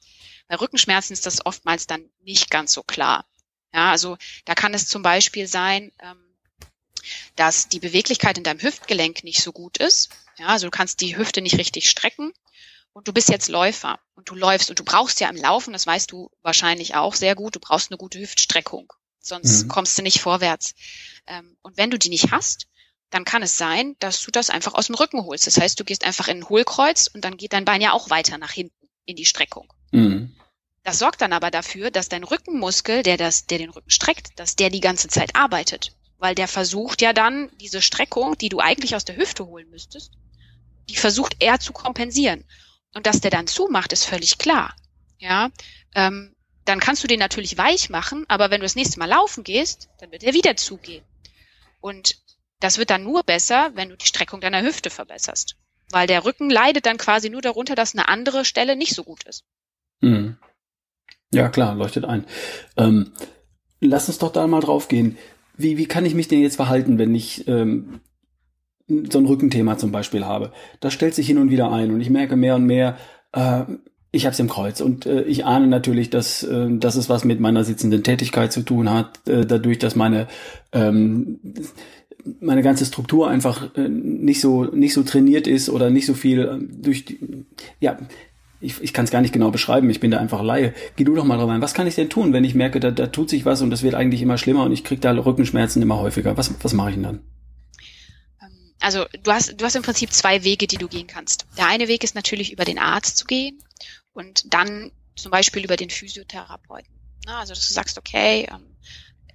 [0.46, 3.27] Bei Rückenschmerzen ist das oftmals dann nicht ganz so klar.
[3.72, 6.18] Ja, also da kann es zum Beispiel sein, ähm,
[7.35, 10.11] dass die Beweglichkeit in deinem Hüftgelenk nicht so gut ist.
[10.38, 12.33] Ja, also du kannst die Hüfte nicht richtig strecken
[12.94, 15.87] und du bist jetzt Läufer und du läufst und du brauchst ja im Laufen, das
[15.87, 19.68] weißt du wahrscheinlich auch sehr gut, du brauchst eine gute Hüftstreckung, sonst mhm.
[19.68, 20.74] kommst du nicht vorwärts.
[21.26, 22.68] Ähm, und wenn du die nicht hast,
[23.11, 25.46] dann kann es sein, dass du das einfach aus dem Rücken holst.
[25.46, 28.11] Das heißt, du gehst einfach in ein Hohlkreuz und dann geht dein Bein ja auch
[28.11, 29.72] weiter nach hinten in die Streckung.
[29.92, 30.35] Mhm.
[30.83, 34.57] Das sorgt dann aber dafür, dass dein Rückenmuskel, der das, der den Rücken streckt, dass
[34.57, 35.96] der die ganze Zeit arbeitet.
[36.18, 40.12] Weil der versucht ja dann diese Streckung, die du eigentlich aus der Hüfte holen müsstest,
[40.88, 42.44] die versucht er zu kompensieren.
[42.94, 44.74] Und dass der dann zumacht, ist völlig klar.
[45.18, 45.50] Ja,
[45.94, 49.44] ähm, dann kannst du den natürlich weich machen, aber wenn du das nächste Mal laufen
[49.44, 51.04] gehst, dann wird er wieder zugehen.
[51.80, 52.16] Und
[52.61, 55.57] das wird dann nur besser, wenn du die Streckung deiner Hüfte verbesserst.
[55.90, 59.24] Weil der Rücken leidet dann quasi nur darunter, dass eine andere Stelle nicht so gut
[59.24, 59.44] ist.
[60.00, 60.38] Mhm.
[61.33, 62.24] Ja, klar, leuchtet ein.
[62.76, 63.12] Ähm,
[63.80, 65.18] lass uns doch da mal drauf gehen.
[65.57, 68.00] Wie, wie kann ich mich denn jetzt verhalten, wenn ich ähm,
[68.88, 70.53] so ein Rückenthema zum Beispiel habe.
[70.81, 72.97] Das stellt sich hin und wieder ein und ich merke mehr und mehr,
[73.33, 73.62] äh,
[74.11, 77.25] ich habe es im Kreuz und äh, ich ahne natürlich, dass, äh, dass es was
[77.25, 80.29] mit meiner sitzenden Tätigkeit zu tun hat, äh, dadurch, dass meine
[80.73, 81.40] ähm,
[82.40, 86.40] meine ganze Struktur einfach äh, nicht so nicht so trainiert ist oder nicht so viel
[86.40, 87.47] äh, durch die,
[87.81, 87.99] ja
[88.61, 90.73] ich, ich kann es gar nicht genau beschreiben, ich bin da einfach Laie.
[90.97, 91.61] Geh du doch mal drauf ein.
[91.61, 93.83] Was kann ich denn tun, wenn ich merke, da, da tut sich was und das
[93.83, 96.37] wird eigentlich immer schlimmer und ich kriege da Rückenschmerzen immer häufiger?
[96.38, 97.20] Was, was mache ich denn dann?
[98.85, 101.47] Ähm, also du hast, du hast im Prinzip zwei Wege, die du gehen kannst.
[101.57, 103.62] Der eine Weg ist natürlich über den Arzt zu gehen
[104.12, 106.92] und dann zum Beispiel über den Physiotherapeuten.
[107.27, 108.77] Also dass du sagst, okay, ähm,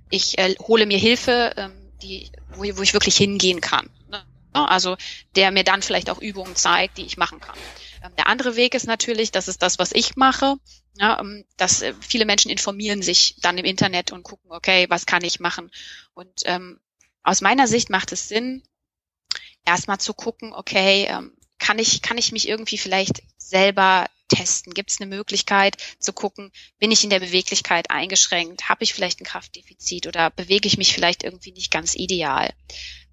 [0.10, 3.90] ich äh, hole mir Hilfe, ähm, die, wo, wo ich wirklich hingehen kann.
[4.10, 4.24] Ne?
[4.54, 4.98] Also
[5.36, 7.58] der mir dann vielleicht auch Übungen zeigt, die ich machen kann.
[8.04, 10.56] Ähm, der andere Weg ist natürlich, das ist das, was ich mache,
[10.98, 11.24] ja,
[11.58, 15.40] dass äh, viele Menschen informieren sich dann im Internet und gucken, okay, was kann ich
[15.40, 15.72] machen?
[16.14, 16.80] Und ähm,
[17.24, 18.64] aus meiner Sicht macht es Sinn,
[19.66, 24.74] erstmal zu gucken, okay, ähm, kann ich, kann ich mich irgendwie vielleicht selber testen?
[24.74, 28.70] Gibt es eine Möglichkeit zu gucken, bin ich in der Beweglichkeit eingeschränkt?
[28.70, 32.54] Habe ich vielleicht ein Kraftdefizit oder bewege ich mich vielleicht irgendwie nicht ganz ideal?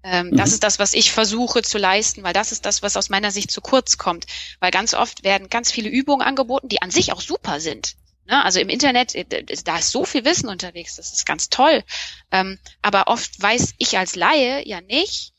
[0.03, 0.37] Ähm, mhm.
[0.37, 3.31] Das ist das, was ich versuche zu leisten, weil das ist das, was aus meiner
[3.31, 4.25] Sicht zu kurz kommt.
[4.59, 7.95] Weil ganz oft werden ganz viele Übungen angeboten, die an sich auch super sind.
[8.25, 8.43] Ne?
[8.43, 9.25] Also im Internet, äh,
[9.63, 11.83] da ist so viel Wissen unterwegs, das ist ganz toll.
[12.31, 15.33] Ähm, aber oft weiß ich als Laie ja nicht,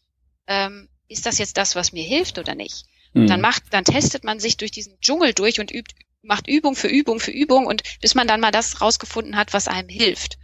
[0.47, 2.87] ähm, ist das jetzt das, was mir hilft oder nicht.
[3.13, 3.27] Mhm.
[3.27, 6.89] Dann macht, dann testet man sich durch diesen Dschungel durch und übt, macht Übung für
[6.89, 10.39] Übung für Übung und bis man dann mal das rausgefunden hat, was einem hilft.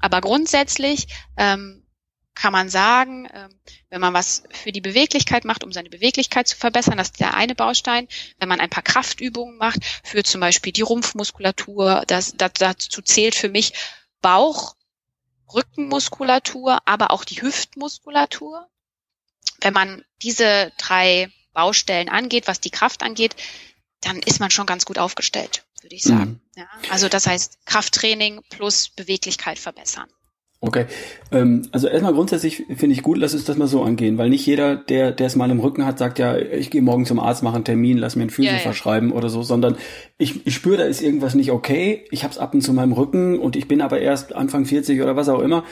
[0.00, 1.84] Aber grundsätzlich ähm,
[2.34, 3.48] kann man sagen, ähm,
[3.90, 7.34] wenn man was für die Beweglichkeit macht, um seine Beweglichkeit zu verbessern, das ist der
[7.34, 8.06] eine Baustein.
[8.38, 13.34] Wenn man ein paar Kraftübungen macht, für zum Beispiel die Rumpfmuskulatur, das, das, dazu zählt
[13.34, 13.72] für mich
[14.20, 14.76] Bauch,
[15.52, 18.68] Rückenmuskulatur, aber auch die Hüftmuskulatur.
[19.60, 23.34] Wenn man diese drei Baustellen angeht, was die Kraft angeht,
[24.00, 26.40] dann ist man schon ganz gut aufgestellt, würde ich sagen.
[26.54, 26.60] Mhm.
[26.60, 30.08] Ja, also das heißt Krafttraining plus Beweglichkeit verbessern.
[30.60, 30.86] Okay,
[31.30, 34.44] ähm, also erstmal grundsätzlich finde ich gut, lass uns das mal so angehen, weil nicht
[34.44, 37.44] jeder, der der es mal im Rücken hat, sagt ja, ich gehe morgen zum Arzt,
[37.44, 38.62] mache einen Termin, lass mir einen Physio ja, ja.
[38.62, 39.76] verschreiben oder so, sondern
[40.16, 42.92] ich, ich spüre, da ist irgendwas nicht okay, ich habe es ab und zu meinem
[42.92, 45.62] Rücken und ich bin aber erst Anfang 40 oder was auch immer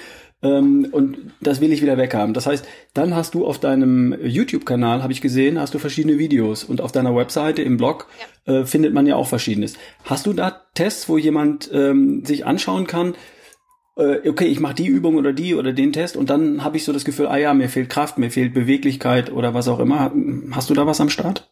[0.42, 2.35] ähm, und das will ich wieder weghaben.
[2.35, 6.64] Das heißt, dann hast du auf deinem YouTube-Kanal, habe ich gesehen, hast du verschiedene Videos
[6.64, 8.07] und auf deiner Webseite im Blog
[8.46, 8.61] ja.
[8.61, 9.75] äh, findet man ja auch verschiedenes.
[10.05, 13.14] Hast du da Tests, wo jemand ähm, sich anschauen kann,
[13.96, 16.85] äh, okay, ich mache die Übung oder die oder den Test und dann habe ich
[16.85, 20.12] so das Gefühl, ah ja, mir fehlt Kraft, mir fehlt Beweglichkeit oder was auch immer.
[20.53, 21.51] Hast du da was am Start?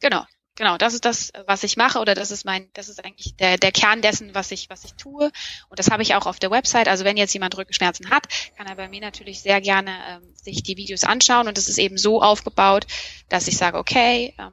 [0.00, 0.22] Genau,
[0.54, 3.58] genau, das ist das, was ich mache oder das ist mein, das ist eigentlich der,
[3.58, 5.30] der Kern dessen, was ich, was ich tue.
[5.68, 6.88] Und das habe ich auch auf der Website.
[6.88, 10.62] Also wenn jetzt jemand Rückenschmerzen hat, kann er bei mir natürlich sehr gerne ähm, sich
[10.62, 11.48] die Videos anschauen.
[11.48, 12.86] Und es ist eben so aufgebaut,
[13.28, 14.52] dass ich sage, okay, ähm,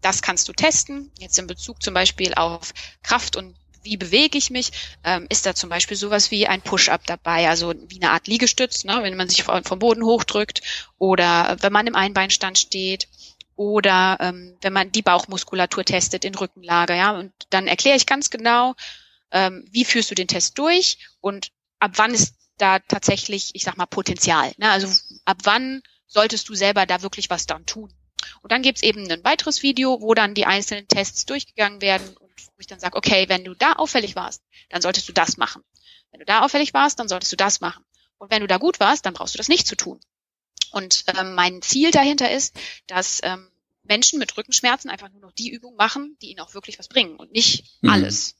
[0.00, 1.10] das kannst du testen.
[1.18, 4.72] Jetzt in Bezug zum Beispiel auf Kraft und wie bewege ich mich,
[5.04, 8.84] ähm, ist da zum Beispiel sowas wie ein Push-up dabei, also wie eine Art Liegestütz,
[8.84, 10.62] ne, wenn man sich vom Boden hochdrückt
[10.98, 13.08] oder wenn man im Einbeinstand steht
[13.56, 18.30] oder ähm, wenn man die Bauchmuskulatur testet in Rückenlage, ja, und dann erkläre ich ganz
[18.30, 18.74] genau,
[19.30, 23.76] ähm, wie führst du den Test durch und ab wann ist da tatsächlich, ich sag
[23.76, 24.52] mal, Potenzial.
[24.58, 24.70] Ne?
[24.70, 24.88] Also
[25.24, 27.92] ab wann solltest du selber da wirklich was dann tun.
[28.42, 32.30] Und dann gibt's eben ein weiteres Video, wo dann die einzelnen Tests durchgegangen werden und
[32.46, 35.62] wo ich dann sage, okay, wenn du da auffällig warst, dann solltest du das machen.
[36.10, 37.84] Wenn du da auffällig warst, dann solltest du das machen.
[38.18, 40.00] Und wenn du da gut warst, dann brauchst du das nicht zu tun.
[40.74, 42.56] Und ähm, mein Ziel dahinter ist,
[42.88, 43.48] dass ähm,
[43.84, 47.16] Menschen mit Rückenschmerzen einfach nur noch die Übung machen, die ihnen auch wirklich was bringen
[47.16, 47.90] und nicht mhm.
[47.90, 48.34] alles.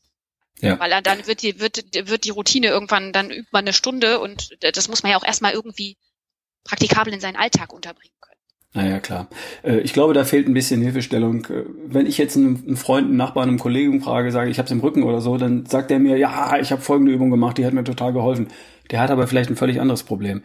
[0.61, 0.79] Ja.
[0.81, 4.57] Weil dann wird die, wird, wird die Routine irgendwann, dann übt man eine Stunde und
[4.61, 5.97] das muss man ja auch erstmal irgendwie
[6.65, 8.41] praktikabel in seinen Alltag unterbringen können.
[8.73, 9.29] Naja, klar.
[9.63, 11.45] Äh, ich glaube, da fehlt ein bisschen Hilfestellung.
[11.47, 14.73] Äh, wenn ich jetzt einen Freund, einen Nachbarn, einen Kollegen frage, sage, ich habe es
[14.73, 17.67] im Rücken oder so, dann sagt er mir, ja, ich habe folgende Übung gemacht, die
[17.67, 18.49] hat mir total geholfen.
[18.91, 20.43] Der hat aber vielleicht ein völlig anderes Problem.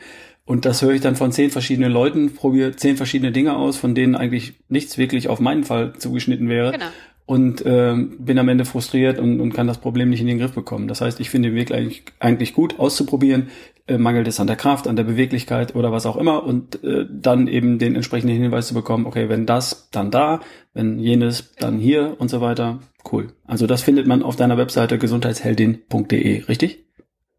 [0.49, 3.93] Und das höre ich dann von zehn verschiedenen Leuten, probiere zehn verschiedene Dinge aus, von
[3.93, 6.71] denen eigentlich nichts wirklich auf meinen Fall zugeschnitten wäre.
[6.71, 6.87] Genau.
[7.27, 10.53] Und äh, bin am Ende frustriert und, und kann das Problem nicht in den Griff
[10.53, 10.87] bekommen.
[10.87, 13.49] Das heißt, ich finde den Weg eigentlich, eigentlich gut auszuprobieren.
[13.85, 16.43] Äh, mangelt es an der Kraft, an der Beweglichkeit oder was auch immer.
[16.43, 20.39] Und äh, dann eben den entsprechenden Hinweis zu bekommen, okay, wenn das, dann da,
[20.73, 22.79] wenn jenes, dann hier und so weiter.
[23.11, 23.33] Cool.
[23.45, 26.85] Also das findet man auf deiner Webseite gesundheitsheldin.de, richtig?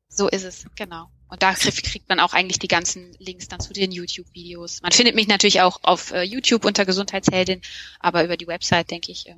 [0.06, 1.08] So ist es, genau.
[1.30, 4.82] Und da kriegt man auch eigentlich die ganzen Links dann zu den YouTube-Videos.
[4.82, 7.60] Man findet mich natürlich auch auf äh, YouTube unter Gesundheitsheldin,
[8.00, 9.34] aber über die Website, denke ich, äh,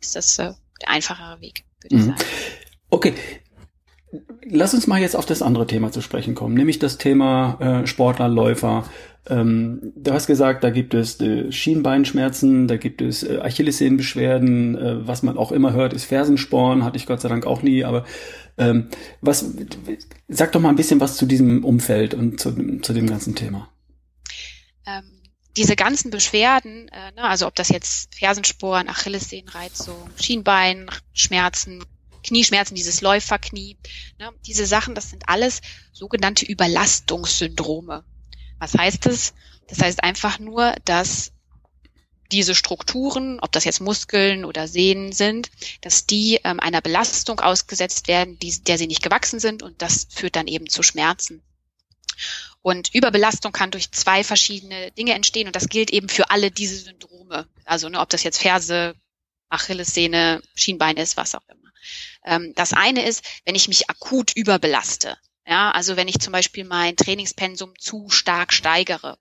[0.00, 2.06] ist das äh, der einfachere Weg, würde ich mhm.
[2.06, 2.24] sagen.
[2.90, 3.14] Okay.
[4.44, 7.86] lass uns mal jetzt auf das andere Thema zu sprechen kommen, nämlich das Thema äh,
[7.86, 8.88] Sportler, Läufer.
[9.28, 15.06] Ähm, du hast gesagt, da gibt es äh, Schienbeinschmerzen, da gibt es äh, Achillessehnenbeschwerden, äh,
[15.06, 18.04] was man auch immer hört, ist Fersensporn, hatte ich Gott sei Dank auch nie, aber
[18.58, 18.88] ähm,
[19.20, 19.54] was,
[20.26, 23.68] sag doch mal ein bisschen was zu diesem Umfeld und zu, zu dem ganzen Thema.
[24.86, 25.22] Ähm,
[25.56, 31.84] diese ganzen Beschwerden, äh, ne, also ob das jetzt Fersensporn, Achillessehnenreizung, Schienbeinschmerzen,
[32.24, 33.76] Knieschmerzen, dieses Läuferknie,
[34.18, 35.60] ne, diese Sachen, das sind alles
[35.92, 38.04] sogenannte Überlastungssyndrome.
[38.62, 39.34] Was heißt das?
[39.66, 41.32] Das heißt einfach nur, dass
[42.30, 48.06] diese Strukturen, ob das jetzt Muskeln oder Sehnen sind, dass die ähm, einer Belastung ausgesetzt
[48.06, 51.42] werden, die, der sie nicht gewachsen sind und das führt dann eben zu Schmerzen.
[52.62, 56.76] Und Überbelastung kann durch zwei verschiedene Dinge entstehen und das gilt eben für alle diese
[56.76, 57.48] Syndrome.
[57.64, 58.94] Also ne, ob das jetzt Ferse,
[59.48, 61.72] Achillessehne, Schienbein ist, was auch immer.
[62.24, 65.18] Ähm, das eine ist, wenn ich mich akut überbelaste.
[65.46, 69.18] Ja, also wenn ich zum Beispiel mein Trainingspensum zu stark steigere.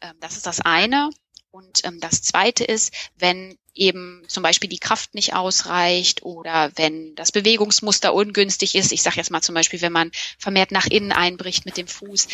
[0.00, 1.10] Ähm, das ist das eine.
[1.50, 7.14] Und ähm, das Zweite ist, wenn eben zum Beispiel die Kraft nicht ausreicht oder wenn
[7.16, 8.92] das Bewegungsmuster ungünstig ist.
[8.92, 12.28] Ich sage jetzt mal zum Beispiel, wenn man vermehrt nach innen einbricht mit dem Fuß,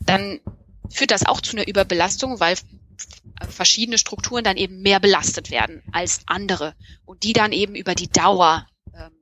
[0.00, 0.40] dann
[0.90, 2.56] führt das auch zu einer Überbelastung, weil
[3.48, 8.10] verschiedene Strukturen dann eben mehr belastet werden als andere und die dann eben über die
[8.10, 9.12] Dauer ähm,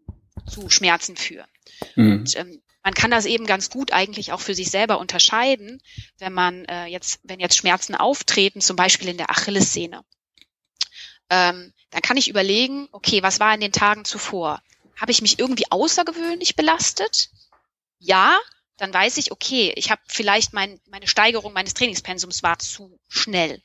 [0.46, 1.48] zu Schmerzen führen.
[1.94, 2.12] Mhm.
[2.12, 5.82] Und, ähm, man kann das eben ganz gut eigentlich auch für sich selber unterscheiden,
[6.18, 10.04] wenn man äh, jetzt, wenn jetzt Schmerzen auftreten, zum Beispiel in der Achillessehne.
[11.28, 14.62] Ähm, dann kann ich überlegen, okay, was war in den Tagen zuvor?
[14.96, 17.30] Habe ich mich irgendwie außergewöhnlich belastet?
[17.98, 18.38] Ja,
[18.76, 23.62] dann weiß ich, okay, ich habe vielleicht mein, meine Steigerung meines Trainingspensums war zu schnell.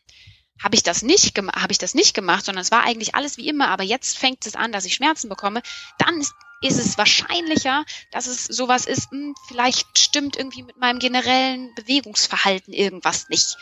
[0.64, 3.38] Habe ich das nicht gemacht, habe ich das nicht gemacht, sondern es war eigentlich alles
[3.38, 5.62] wie immer, aber jetzt fängt es an, dass ich Schmerzen bekomme,
[5.98, 11.00] dann ist ist es wahrscheinlicher, dass es sowas ist, hm, vielleicht stimmt irgendwie mit meinem
[11.00, 13.58] generellen Bewegungsverhalten irgendwas nicht.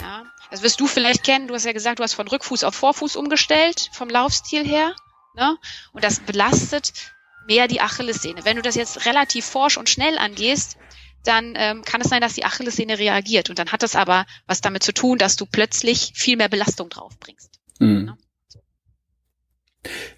[0.00, 1.48] Ja, das wirst du vielleicht kennen.
[1.48, 4.94] Du hast ja gesagt, du hast von Rückfuß auf Vorfuß umgestellt, vom Laufstil her.
[5.34, 5.58] Ne?
[5.92, 6.92] Und das belastet
[7.46, 8.44] mehr die Achillessehne.
[8.44, 10.76] Wenn du das jetzt relativ forsch und schnell angehst,
[11.24, 13.50] dann ähm, kann es sein, dass die Achillessehne reagiert.
[13.50, 16.88] Und dann hat das aber was damit zu tun, dass du plötzlich viel mehr Belastung
[16.88, 17.50] draufbringst.
[17.80, 18.04] Mhm.
[18.04, 18.18] Ne?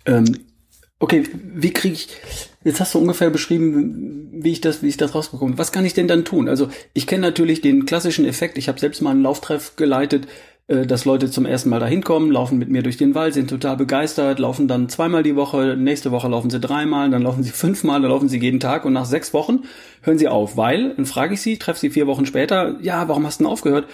[0.06, 0.48] Ähm,
[1.00, 2.08] Okay, wie kriege ich,
[2.64, 5.56] jetzt hast du ungefähr beschrieben, wie ich das, wie ich das rausbekomme.
[5.56, 6.48] Was kann ich denn dann tun?
[6.48, 10.26] Also ich kenne natürlich den klassischen Effekt, ich habe selbst mal einen Lauftreff geleitet,
[10.68, 13.78] dass Leute zum ersten Mal da hinkommen, laufen mit mir durch den Wald, sind total
[13.78, 18.02] begeistert, laufen dann zweimal die Woche, nächste Woche laufen sie dreimal, dann laufen sie fünfmal,
[18.02, 19.60] dann laufen sie jeden Tag und nach sechs Wochen
[20.02, 23.24] hören sie auf, weil, dann frage ich sie, treffe sie vier Wochen später, ja, warum
[23.24, 23.86] hast du denn aufgehört?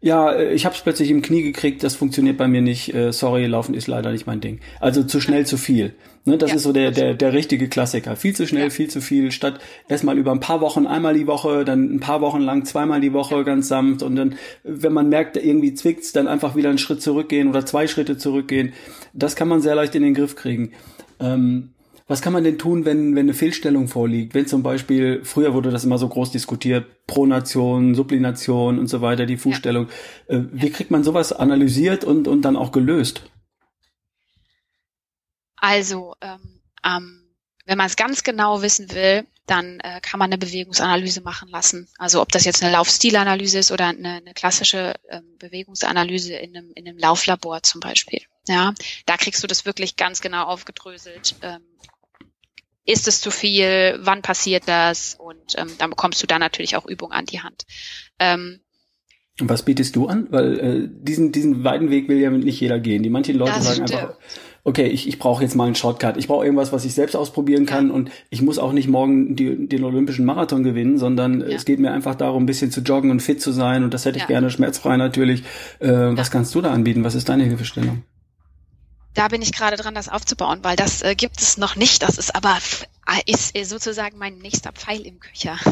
[0.00, 3.12] Ja, äh, ich habe es plötzlich im Knie gekriegt, das funktioniert bei mir nicht, äh,
[3.12, 4.60] sorry, laufen ist leider nicht mein Ding.
[4.80, 5.94] Also zu schnell, zu viel.
[6.24, 8.14] Ne, das ja, ist so der, der, der richtige Klassiker.
[8.14, 8.70] Viel zu schnell, ja.
[8.70, 12.20] viel zu viel, statt erstmal über ein paar Wochen einmal die Woche, dann ein paar
[12.20, 16.28] Wochen lang zweimal die Woche ganz sanft und dann, wenn man merkt, irgendwie zwickt's, dann
[16.28, 18.74] einfach wieder einen Schritt zurückgehen oder zwei Schritte zurückgehen.
[19.14, 20.72] Das kann man sehr leicht in den Griff kriegen.
[21.18, 21.70] Ähm,
[22.08, 24.34] was kann man denn tun, wenn, wenn eine Fehlstellung vorliegt?
[24.34, 29.26] Wenn zum Beispiel, früher wurde das immer so groß diskutiert, Pronation, Sublination und so weiter,
[29.26, 29.88] die Fußstellung.
[30.28, 30.36] Ja.
[30.36, 33.22] Äh, wie kriegt man sowas analysiert und, und dann auch gelöst?
[35.56, 37.24] Also, ähm, ähm,
[37.66, 41.88] wenn man es ganz genau wissen will, dann äh, kann man eine Bewegungsanalyse machen lassen.
[41.98, 46.72] Also ob das jetzt eine Laufstilanalyse ist oder eine, eine klassische ähm, Bewegungsanalyse in einem,
[46.74, 48.22] in einem Lauflabor zum Beispiel.
[48.46, 48.72] Ja,
[49.04, 51.36] da kriegst du das wirklich ganz genau aufgedröselt.
[51.42, 51.60] Ähm,
[52.88, 56.86] ist es zu viel, wann passiert das und ähm, dann bekommst du da natürlich auch
[56.86, 57.64] Übung an die Hand.
[58.18, 58.60] Ähm,
[59.40, 60.26] und was bietest du an?
[60.30, 63.02] Weil äh, diesen, diesen weiten Weg will ja nicht jeder gehen.
[63.02, 63.92] Die manchen Leute sagen stimmt.
[63.92, 64.16] einfach,
[64.64, 66.16] okay, ich, ich brauche jetzt mal einen Shortcut.
[66.16, 67.94] Ich brauche irgendwas, was ich selbst ausprobieren kann ja.
[67.94, 71.48] und ich muss auch nicht morgen die, den olympischen Marathon gewinnen, sondern ja.
[71.48, 74.06] es geht mir einfach darum, ein bisschen zu joggen und fit zu sein und das
[74.06, 74.28] hätte ich ja.
[74.28, 75.44] gerne schmerzfrei natürlich.
[75.78, 77.04] Äh, was kannst du da anbieten?
[77.04, 78.02] Was ist deine Hilfestellung?
[79.18, 82.02] Da bin ich gerade dran, das aufzubauen, weil das äh, gibt es noch nicht.
[82.02, 82.56] Das ist aber
[83.06, 85.58] äh, ist äh, sozusagen mein nächster Pfeil im Köcher.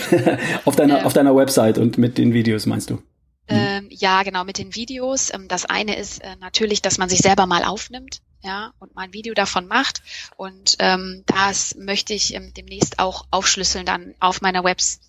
[0.64, 3.02] auf deiner ähm, auf deiner Website und mit den Videos meinst du?
[3.48, 5.32] Ähm, ja, genau mit den Videos.
[5.32, 9.02] Ähm, das eine ist äh, natürlich, dass man sich selber mal aufnimmt ja, und mal
[9.02, 10.02] ein Video davon macht.
[10.36, 15.00] Und ähm, das möchte ich ähm, demnächst auch aufschlüsseln dann auf meiner Website,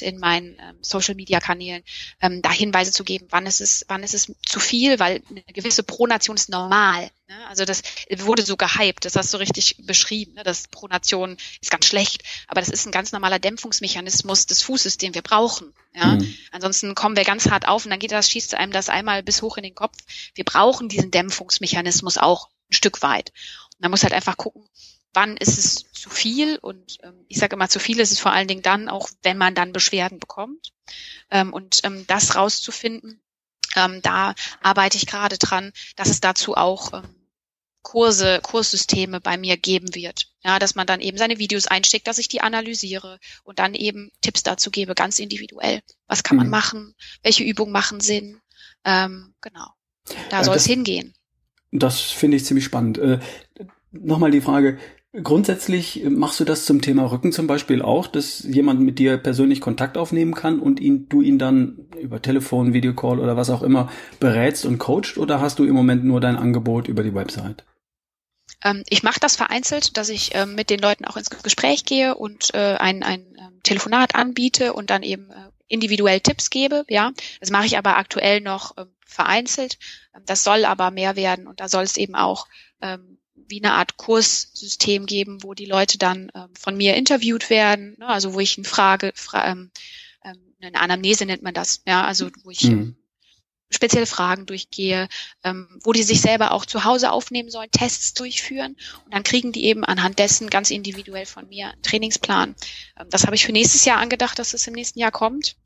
[0.00, 1.82] in meinen ähm, Social Media Kanälen,
[2.20, 5.42] ähm, da Hinweise zu geben, wann ist es, wann ist es zu viel, weil eine
[5.52, 7.10] gewisse Pronation ist normal.
[7.28, 7.34] Ne?
[7.48, 7.82] Also das
[8.18, 10.42] wurde so gehypt, das hast du richtig beschrieben, ne?
[10.42, 15.14] das Pronation ist ganz schlecht, aber das ist ein ganz normaler Dämpfungsmechanismus des Fußes, den
[15.14, 15.74] wir brauchen.
[15.94, 16.14] Ja?
[16.14, 16.34] Mhm.
[16.52, 19.42] Ansonsten kommen wir ganz hart auf und dann geht das, schießt einem das einmal bis
[19.42, 19.96] hoch in den Kopf.
[20.34, 23.32] Wir brauchen diesen Dämpfungsmechanismus auch ein Stück weit.
[23.74, 24.64] Und man muss halt einfach gucken,
[25.14, 26.58] wann ist es zu viel?
[26.58, 29.38] Und ähm, ich sage immer, zu viel ist es vor allen Dingen dann, auch wenn
[29.38, 30.72] man dann Beschwerden bekommt.
[31.30, 33.20] Ähm, und ähm, das rauszufinden,
[33.76, 37.14] ähm, da arbeite ich gerade dran, dass es dazu auch ähm,
[37.82, 40.28] Kurse, Kurssysteme bei mir geben wird.
[40.44, 44.10] Ja, dass man dann eben seine Videos einsteckt, dass ich die analysiere und dann eben
[44.20, 45.80] Tipps dazu gebe, ganz individuell.
[46.06, 46.52] Was kann man mhm.
[46.52, 46.94] machen?
[47.22, 48.40] Welche Übungen machen Sinn?
[48.84, 49.68] Ähm, genau.
[50.30, 51.14] Da soll es hingehen.
[51.70, 52.98] Das finde ich ziemlich spannend.
[52.98, 53.18] Äh,
[53.90, 54.78] Nochmal die Frage,
[55.14, 59.62] Grundsätzlich machst du das zum Thema Rücken zum Beispiel auch, dass jemand mit dir persönlich
[59.62, 63.90] Kontakt aufnehmen kann und ihn, du ihn dann über Telefon, Videocall oder was auch immer
[64.20, 67.64] berätst und coacht oder hast du im Moment nur dein Angebot über die Website?
[68.62, 72.14] Ähm, ich mache das vereinzelt, dass ich ähm, mit den Leuten auch ins Gespräch gehe
[72.14, 76.84] und äh, ein, ein ähm, Telefonat anbiete und dann eben äh, individuell Tipps gebe.
[76.88, 78.74] Ja, das mache ich aber aktuell noch
[79.06, 79.78] vereinzelt.
[80.26, 82.46] Das soll aber mehr werden und da soll es eben auch
[83.48, 88.06] wie eine Art Kurssystem geben, wo die Leute dann ähm, von mir interviewt werden, ne,
[88.06, 89.70] also wo ich eine Frage, fra ähm,
[90.24, 92.96] ähm, eine Anamnese nennt man das, ja, also wo ich mhm.
[93.70, 95.08] spezielle Fragen durchgehe,
[95.44, 99.52] ähm, wo die sich selber auch zu Hause aufnehmen sollen, Tests durchführen und dann kriegen
[99.52, 102.54] die eben anhand dessen ganz individuell von mir einen Trainingsplan.
[102.98, 105.56] Ähm, das habe ich für nächstes Jahr angedacht, dass es im nächsten Jahr kommt.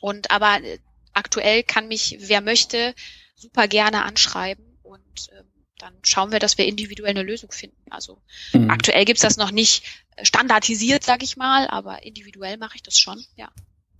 [0.00, 0.78] Und aber äh,
[1.14, 2.94] aktuell kann mich, wer möchte,
[3.34, 5.46] super gerne anschreiben und ähm,
[5.78, 7.76] dann schauen wir, dass wir individuell eine Lösung finden.
[7.90, 8.70] Also mhm.
[8.70, 9.84] aktuell gibt's das noch nicht
[10.22, 13.50] standardisiert, sag ich mal, aber individuell mache ich das schon, ja.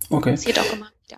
[0.09, 0.31] Okay.
[0.31, 1.17] Passiert auch immer, ja.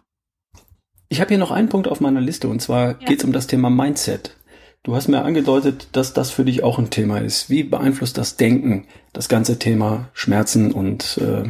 [1.09, 3.07] Ich habe hier noch einen Punkt auf meiner Liste und zwar ja.
[3.07, 4.35] geht's um das Thema Mindset.
[4.83, 7.49] Du hast mir angedeutet, dass das für dich auch ein Thema ist.
[7.49, 11.43] Wie beeinflusst das Denken das ganze Thema Schmerzen und, äh,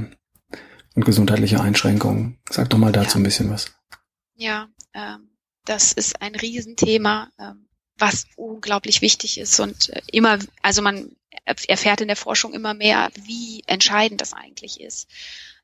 [0.95, 2.39] und gesundheitliche Einschränkungen?
[2.49, 3.21] Sag doch mal dazu ja.
[3.21, 3.75] ein bisschen was.
[4.35, 5.29] Ja, ähm,
[5.65, 7.29] das ist ein Riesenthema.
[7.37, 7.66] Ähm,
[7.97, 13.09] was unglaublich wichtig ist und äh, immer, also man erfährt in der Forschung immer mehr,
[13.15, 15.07] wie entscheidend das eigentlich ist.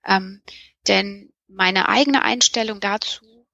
[0.06, 0.42] Ähm,
[0.88, 3.46] denn meine eigene Einstellung dazu,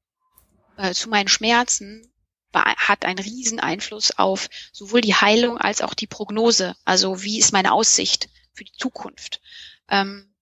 [0.77, 2.05] äh, zu meinen Schmerzen,
[2.51, 6.75] hat einen riesen Einfluss auf sowohl die Heilung als auch die Prognose.
[6.83, 9.39] Also wie ist meine Aussicht für die Zukunft?
[9.87, 10.33] Ähm,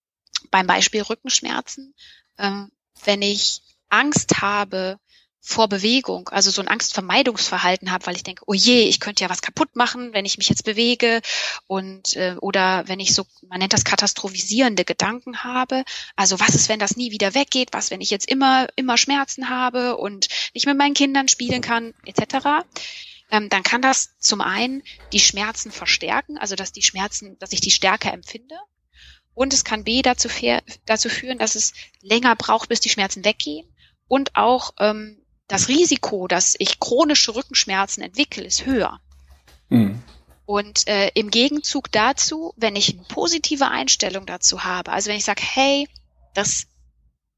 [0.49, 1.93] beim Beispiel Rückenschmerzen,
[2.37, 2.71] ähm,
[3.03, 4.99] wenn ich Angst habe,
[5.39, 9.29] vor Bewegung, also so ein Angstvermeidungsverhalten habe, weil ich denke, oh je, ich könnte ja
[9.29, 11.21] was kaputt machen, wenn ich mich jetzt bewege
[11.67, 15.83] und äh, oder wenn ich so, man nennt das katastrophisierende Gedanken habe.
[16.15, 17.69] Also was ist, wenn das nie wieder weggeht?
[17.71, 21.93] Was, wenn ich jetzt immer immer Schmerzen habe und nicht mit meinen Kindern spielen kann,
[22.05, 22.65] etc.
[23.31, 27.61] Ähm, dann kann das zum einen die Schmerzen verstärken, also dass die Schmerzen, dass ich
[27.61, 28.55] die stärker empfinde.
[29.33, 30.29] Und es kann B dazu,
[30.85, 33.71] dazu führen, dass es länger braucht, bis die Schmerzen weggehen
[34.07, 38.99] und auch ähm, das Risiko, dass ich chronische Rückenschmerzen entwickle, ist höher.
[39.69, 40.01] Mhm.
[40.45, 45.25] Und äh, im Gegenzug dazu, wenn ich eine positive Einstellung dazu habe, also wenn ich
[45.25, 45.89] sage, hey,
[46.33, 46.67] das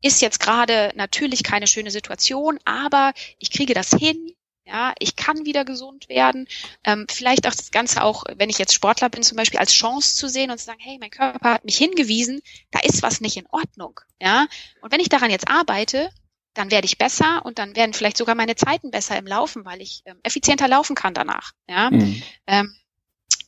[0.01, 4.33] ist jetzt gerade natürlich keine schöne Situation, aber ich kriege das hin,
[4.65, 6.47] ja, ich kann wieder gesund werden.
[6.83, 10.15] Ähm, vielleicht auch das Ganze auch, wenn ich jetzt Sportler bin, zum Beispiel als Chance
[10.15, 13.37] zu sehen und zu sagen, hey, mein Körper hat mich hingewiesen, da ist was nicht
[13.37, 13.99] in Ordnung.
[14.21, 14.47] Ja,
[14.81, 16.11] und wenn ich daran jetzt arbeite,
[16.53, 19.81] dann werde ich besser und dann werden vielleicht sogar meine Zeiten besser im Laufen, weil
[19.81, 21.51] ich ähm, effizienter laufen kann danach.
[21.67, 22.21] Ja, mhm.
[22.47, 22.75] ähm,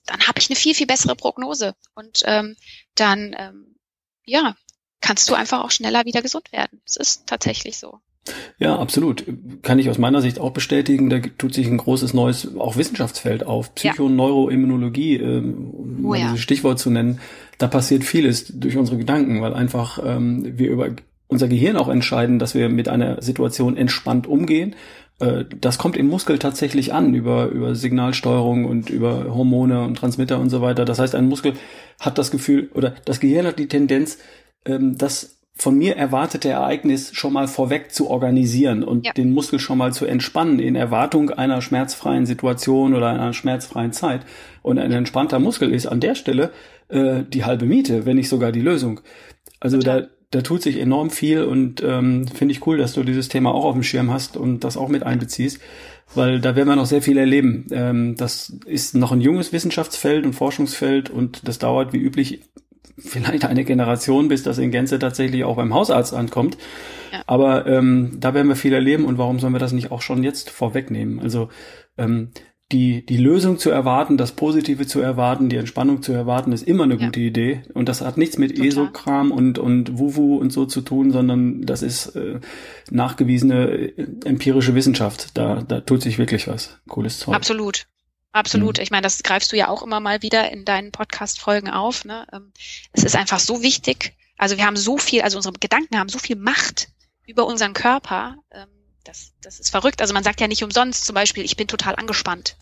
[0.06, 2.56] dann habe ich eine viel viel bessere Prognose und ähm,
[2.96, 3.76] dann ähm,
[4.26, 4.56] ja
[5.02, 6.82] kannst du einfach auch schneller wieder gesund werden.
[6.86, 8.00] Es ist tatsächlich so.
[8.60, 9.26] Ja, absolut.
[9.64, 11.10] Kann ich aus meiner Sicht auch bestätigen.
[11.10, 13.74] Da tut sich ein großes neues, auch Wissenschaftsfeld auf.
[13.74, 16.26] Psycho- und Neuroimmunologie, ähm, um oh, ja.
[16.26, 17.20] dieses Stichwort zu nennen.
[17.58, 20.90] Da passiert vieles durch unsere Gedanken, weil einfach ähm, wir über
[21.32, 24.76] unser Gehirn auch entscheiden, dass wir mit einer Situation entspannt umgehen.
[25.20, 30.40] Äh, das kommt im Muskel tatsächlich an über, über Signalsteuerung und über Hormone und Transmitter
[30.40, 30.84] und so weiter.
[30.84, 31.54] Das heißt, ein Muskel
[32.02, 34.18] hat das Gefühl oder das Gehirn hat die Tendenz,
[34.66, 39.14] ähm, das von mir erwartete Ereignis schon mal vorweg zu organisieren und ja.
[39.14, 44.26] den Muskel schon mal zu entspannen in Erwartung einer schmerzfreien Situation oder einer schmerzfreien Zeit.
[44.64, 46.52] Und ein entspannter Muskel ist an der Stelle
[46.90, 49.00] äh, die halbe Miete, wenn nicht sogar die Lösung.
[49.62, 50.02] Also Total.
[50.02, 53.54] da da tut sich enorm viel und ähm, finde ich cool, dass du dieses Thema
[53.54, 55.60] auch auf dem Schirm hast und das auch mit einbeziehst,
[56.16, 57.68] weil da werden wir noch sehr viel erleben.
[57.72, 62.42] Ähm, das ist noch ein junges Wissenschaftsfeld und Forschungsfeld und das dauert wie üblich
[62.98, 66.58] vielleicht eine Generation, bis das in Gänze tatsächlich auch beim Hausarzt ankommt.
[67.12, 67.24] Ja.
[67.28, 70.24] Aber ähm, da werden wir viel erleben und warum sollen wir das nicht auch schon
[70.24, 71.20] jetzt vorwegnehmen?
[71.20, 71.50] Also
[71.98, 72.30] ähm,
[72.72, 76.84] die, die Lösung zu erwarten, das Positive zu erwarten, die Entspannung zu erwarten, ist immer
[76.84, 77.06] eine ja.
[77.06, 77.64] gute Idee.
[77.74, 81.82] Und das hat nichts mit ESO-Kram und, und Wuwu und so zu tun, sondern das
[81.82, 82.40] ist äh,
[82.90, 85.38] nachgewiesene äh, empirische Wissenschaft.
[85.38, 86.80] Da, da tut sich wirklich was.
[86.88, 87.36] Cooles Zeug.
[87.36, 87.88] Absolut.
[88.32, 88.78] Absolut.
[88.78, 88.84] Mhm.
[88.84, 92.06] Ich meine, das greifst du ja auch immer mal wieder in deinen Podcast-Folgen auf.
[92.06, 92.26] Ne?
[92.32, 92.54] Ähm,
[92.94, 94.16] es ist einfach so wichtig.
[94.38, 96.88] Also wir haben so viel, also unsere Gedanken haben so viel Macht
[97.28, 98.38] über unseren Körper.
[98.52, 98.68] Ähm,
[99.04, 100.02] das, das ist verrückt.
[100.02, 102.56] Also man sagt ja nicht umsonst zum Beispiel, ich bin total angespannt.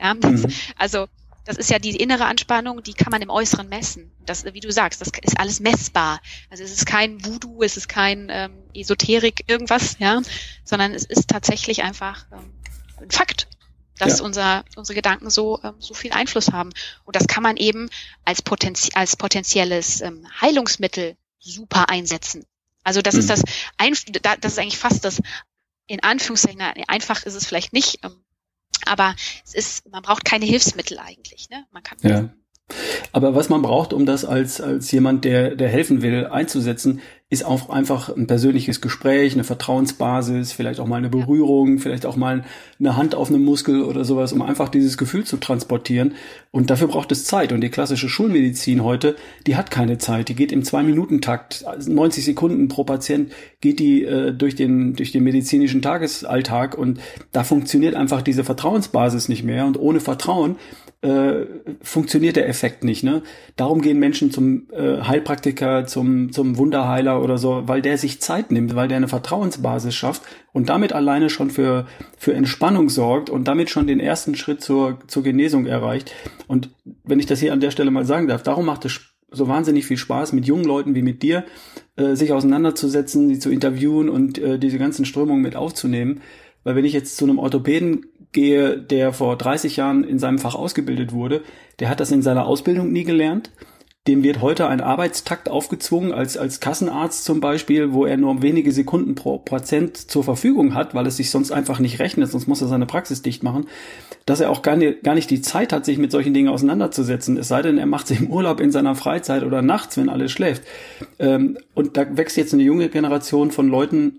[0.00, 0.52] Ja, mhm.
[0.76, 1.08] also
[1.44, 4.12] das ist ja die innere Anspannung, die kann man im Äußeren messen.
[4.24, 6.20] Das, wie du sagst, das ist alles messbar.
[6.50, 10.22] Also es ist kein Voodoo, es ist kein ähm, Esoterik irgendwas, ja,
[10.64, 12.52] sondern es ist tatsächlich einfach ähm,
[13.00, 13.48] ein Fakt,
[13.98, 14.24] dass ja.
[14.24, 16.70] unser, unsere Gedanken so, ähm, so viel Einfluss haben.
[17.04, 17.90] Und das kann man eben
[18.24, 22.46] als, potenzie als potenzielles ähm, Heilungsmittel super einsetzen.
[22.84, 23.20] Also das mhm.
[23.20, 23.42] ist das,
[24.40, 25.20] das ist eigentlich fast das,
[25.86, 28.24] in Anführungszeichen, einfach ist es vielleicht nicht, ähm,
[28.86, 29.14] aber
[29.44, 31.48] es ist, man braucht keine Hilfsmittel eigentlich.
[31.50, 31.66] Ne?
[31.70, 32.34] Man kann ja.
[33.12, 37.00] Aber was man braucht, um das als, als jemand, der, der helfen will, einzusetzen,
[37.32, 42.14] ist auch einfach ein persönliches Gespräch, eine Vertrauensbasis, vielleicht auch mal eine Berührung, vielleicht auch
[42.14, 42.44] mal
[42.78, 46.12] eine Hand auf einem Muskel oder sowas, um einfach dieses Gefühl zu transportieren.
[46.50, 47.52] Und dafür braucht es Zeit.
[47.52, 49.16] Und die klassische Schulmedizin heute,
[49.46, 50.28] die hat keine Zeit.
[50.28, 55.24] Die geht im Zwei-Minuten-Takt, 90 Sekunden pro Patient geht die äh, durch, den, durch den
[55.24, 56.76] medizinischen Tagesalltag.
[56.76, 57.00] Und
[57.32, 59.64] da funktioniert einfach diese Vertrauensbasis nicht mehr.
[59.64, 60.56] Und ohne Vertrauen
[61.02, 61.46] äh,
[61.82, 63.02] funktioniert der Effekt nicht.
[63.02, 63.22] Ne?
[63.56, 68.52] Darum gehen Menschen zum äh, Heilpraktiker, zum, zum Wunderheiler oder so, weil der sich Zeit
[68.52, 70.22] nimmt, weil der eine Vertrauensbasis schafft
[70.52, 71.86] und damit alleine schon für,
[72.16, 76.12] für Entspannung sorgt und damit schon den ersten Schritt zur, zur Genesung erreicht.
[76.46, 76.70] Und
[77.04, 79.00] wenn ich das hier an der Stelle mal sagen darf, darum macht es
[79.32, 81.44] so wahnsinnig viel Spaß, mit jungen Leuten wie mit dir
[81.96, 86.20] äh, sich auseinanderzusetzen, sie zu interviewen und äh, diese ganzen Strömungen mit aufzunehmen.
[86.64, 90.54] Weil wenn ich jetzt zu einem Orthopäden gehe, der vor 30 Jahren in seinem Fach
[90.54, 91.42] ausgebildet wurde,
[91.80, 93.50] der hat das in seiner Ausbildung nie gelernt.
[94.08, 98.72] Dem wird heute ein Arbeitstakt aufgezwungen, als, als Kassenarzt zum Beispiel, wo er nur wenige
[98.72, 102.60] Sekunden pro Prozent zur Verfügung hat, weil es sich sonst einfach nicht rechnet, sonst muss
[102.60, 103.68] er seine Praxis dicht machen,
[104.26, 107.36] dass er auch gar nicht, gar nicht die Zeit hat, sich mit solchen Dingen auseinanderzusetzen.
[107.36, 110.32] Es sei denn, er macht sie im Urlaub in seiner Freizeit oder nachts, wenn alles
[110.32, 110.64] schläft.
[111.20, 114.18] Ähm, und da wächst jetzt eine junge Generation von Leuten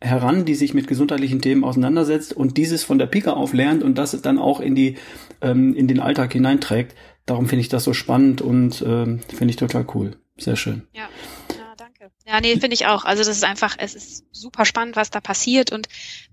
[0.00, 3.96] heran, die sich mit gesundheitlichen Themen auseinandersetzt und dieses von der Pika auf lernt und
[3.96, 4.96] das dann auch in die
[5.40, 6.94] ähm, in den Alltag hineinträgt.
[7.26, 10.16] Darum finde ich das so spannend und ähm, finde ich total cool.
[10.36, 10.86] Sehr schön.
[10.92, 11.08] Ja.
[11.56, 12.10] ja danke.
[12.26, 13.04] Ja, nee, finde ich auch.
[13.04, 15.88] Also das ist einfach, es ist super spannend, was da passiert und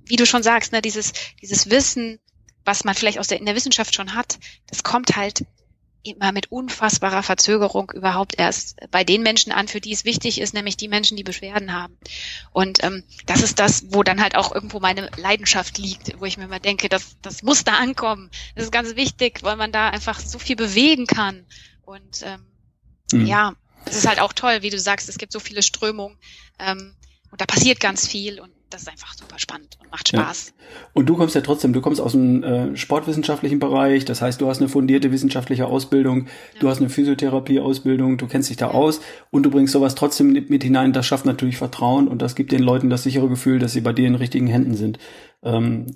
[0.06, 2.20] wie du schon sagst, ne, dieses dieses Wissen,
[2.66, 4.38] was man vielleicht aus der in der Wissenschaft schon hat,
[4.68, 5.46] das kommt halt
[6.04, 10.54] immer mit unfassbarer Verzögerung überhaupt erst bei den Menschen an, für die es wichtig ist,
[10.54, 11.98] nämlich die Menschen, die Beschwerden haben.
[12.52, 16.38] Und ähm, das ist das, wo dann halt auch irgendwo meine Leidenschaft liegt, wo ich
[16.38, 18.32] mir immer denke, das, das muss da ankommen.
[18.56, 21.46] Das ist ganz wichtig, weil man da einfach so viel bewegen kann.
[21.84, 22.46] Und ähm,
[23.12, 23.26] mhm.
[23.26, 23.54] ja,
[23.86, 26.18] es ist halt auch toll, wie du sagst, es gibt so viele Strömungen
[26.60, 26.96] ähm,
[27.32, 30.48] und da passiert ganz viel und das ist einfach super spannend und macht Spaß.
[30.48, 30.64] Ja.
[30.94, 34.48] Und du kommst ja trotzdem, du kommst aus dem äh, sportwissenschaftlichen Bereich, das heißt, du
[34.48, 36.60] hast eine fundierte wissenschaftliche Ausbildung, ja.
[36.60, 40.64] du hast eine Physiotherapie-Ausbildung, du kennst dich da aus und du bringst sowas trotzdem mit
[40.64, 43.82] hinein, das schafft natürlich Vertrauen und das gibt den Leuten das sichere Gefühl, dass sie
[43.82, 44.98] bei dir in richtigen Händen sind.
[45.44, 45.88] Ähm,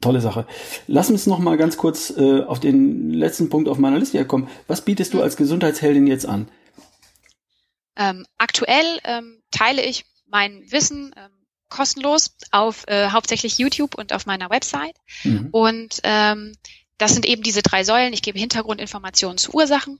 [0.00, 0.46] tolle Sache.
[0.86, 4.48] Lass uns noch mal ganz kurz äh, auf den letzten Punkt auf meiner Liste kommen.
[4.66, 6.48] Was bietest du als Gesundheitsheldin jetzt an?
[7.96, 11.30] Ähm, aktuell ähm, teile ich mein Wissen ähm,
[11.74, 14.96] kostenlos auf äh, hauptsächlich YouTube und auf meiner Website.
[15.24, 15.48] Mhm.
[15.50, 16.56] Und ähm,
[16.98, 18.12] das sind eben diese drei Säulen.
[18.12, 19.98] Ich gebe Hintergrundinformationen zu Ursachen.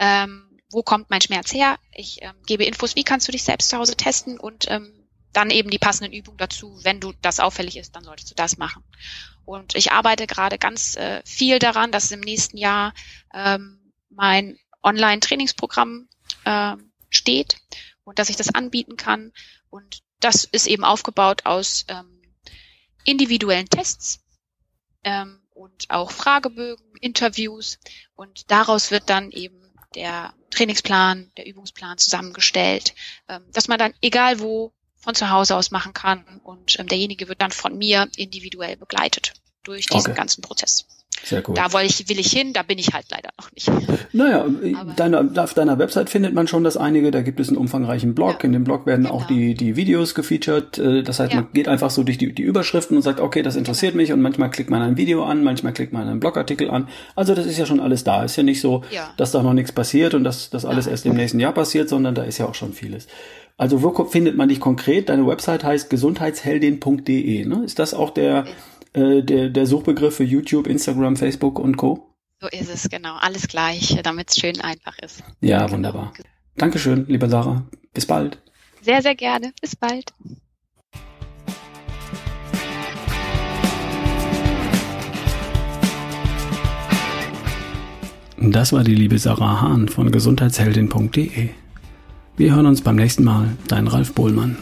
[0.00, 1.78] Ähm, wo kommt mein Schmerz her?
[1.92, 4.92] Ich ähm, gebe Infos, wie kannst du dich selbst zu Hause testen und ähm,
[5.32, 6.76] dann eben die passenden Übungen dazu.
[6.82, 8.82] Wenn du das auffällig ist, dann solltest du das machen.
[9.44, 12.94] Und ich arbeite gerade ganz äh, viel daran, dass im nächsten Jahr
[13.32, 16.08] ähm, mein Online-Trainingsprogramm
[16.44, 16.76] äh,
[17.10, 17.58] steht
[18.02, 19.32] und dass ich das anbieten kann.
[19.70, 22.22] Und das ist eben aufgebaut aus ähm,
[23.04, 24.20] individuellen Tests
[25.04, 27.78] ähm, und auch Fragebögen, Interviews
[28.14, 29.60] und daraus wird dann eben
[29.94, 32.94] der Trainingsplan, der Übungsplan zusammengestellt,
[33.28, 37.28] ähm, dass man dann egal wo von zu Hause aus machen kann und ähm, derjenige
[37.28, 40.18] wird dann von mir individuell begleitet durch diesen okay.
[40.18, 40.86] ganzen Prozess.
[41.24, 41.56] Sehr gut.
[41.56, 43.70] Da will ich, will ich hin, da bin ich halt leider noch nicht.
[44.12, 44.46] Naja,
[44.96, 48.38] deiner, auf deiner Website findet man schon das einige, da gibt es einen umfangreichen Blog,
[48.40, 48.44] ja.
[48.44, 49.14] in dem Blog werden genau.
[49.14, 51.40] auch die, die Videos gefeatured, äh, das heißt, ja.
[51.40, 54.02] man geht einfach so durch die, die Überschriften und sagt, okay, das interessiert genau.
[54.02, 57.34] mich und manchmal klickt man ein Video an, manchmal klickt man einen Blogartikel an, also
[57.34, 59.10] das ist ja schon alles da, ist ja nicht so, ja.
[59.16, 62.14] dass da noch nichts passiert und dass das alles erst im nächsten Jahr passiert, sondern
[62.14, 63.06] da ist ja auch schon vieles.
[63.56, 65.08] Also wo findet man dich konkret?
[65.08, 67.62] Deine Website heißt gesundheitsheldin.de, ne?
[67.64, 68.44] Ist das auch der
[68.92, 72.14] äh, der, der Suchbegriff für YouTube, Instagram, Facebook und Co.
[72.40, 73.16] So ist es, genau.
[73.20, 75.22] Alles gleich, damit es schön einfach ist.
[75.40, 76.12] Ja, wunderbar.
[76.56, 77.64] Dankeschön, liebe Sarah.
[77.94, 78.38] Bis bald.
[78.80, 79.52] Sehr, sehr gerne.
[79.60, 80.12] Bis bald.
[88.44, 91.50] Das war die liebe Sarah Hahn von gesundheitsheldin.de.
[92.36, 93.56] Wir hören uns beim nächsten Mal.
[93.68, 94.56] Dein Ralf Bohlmann.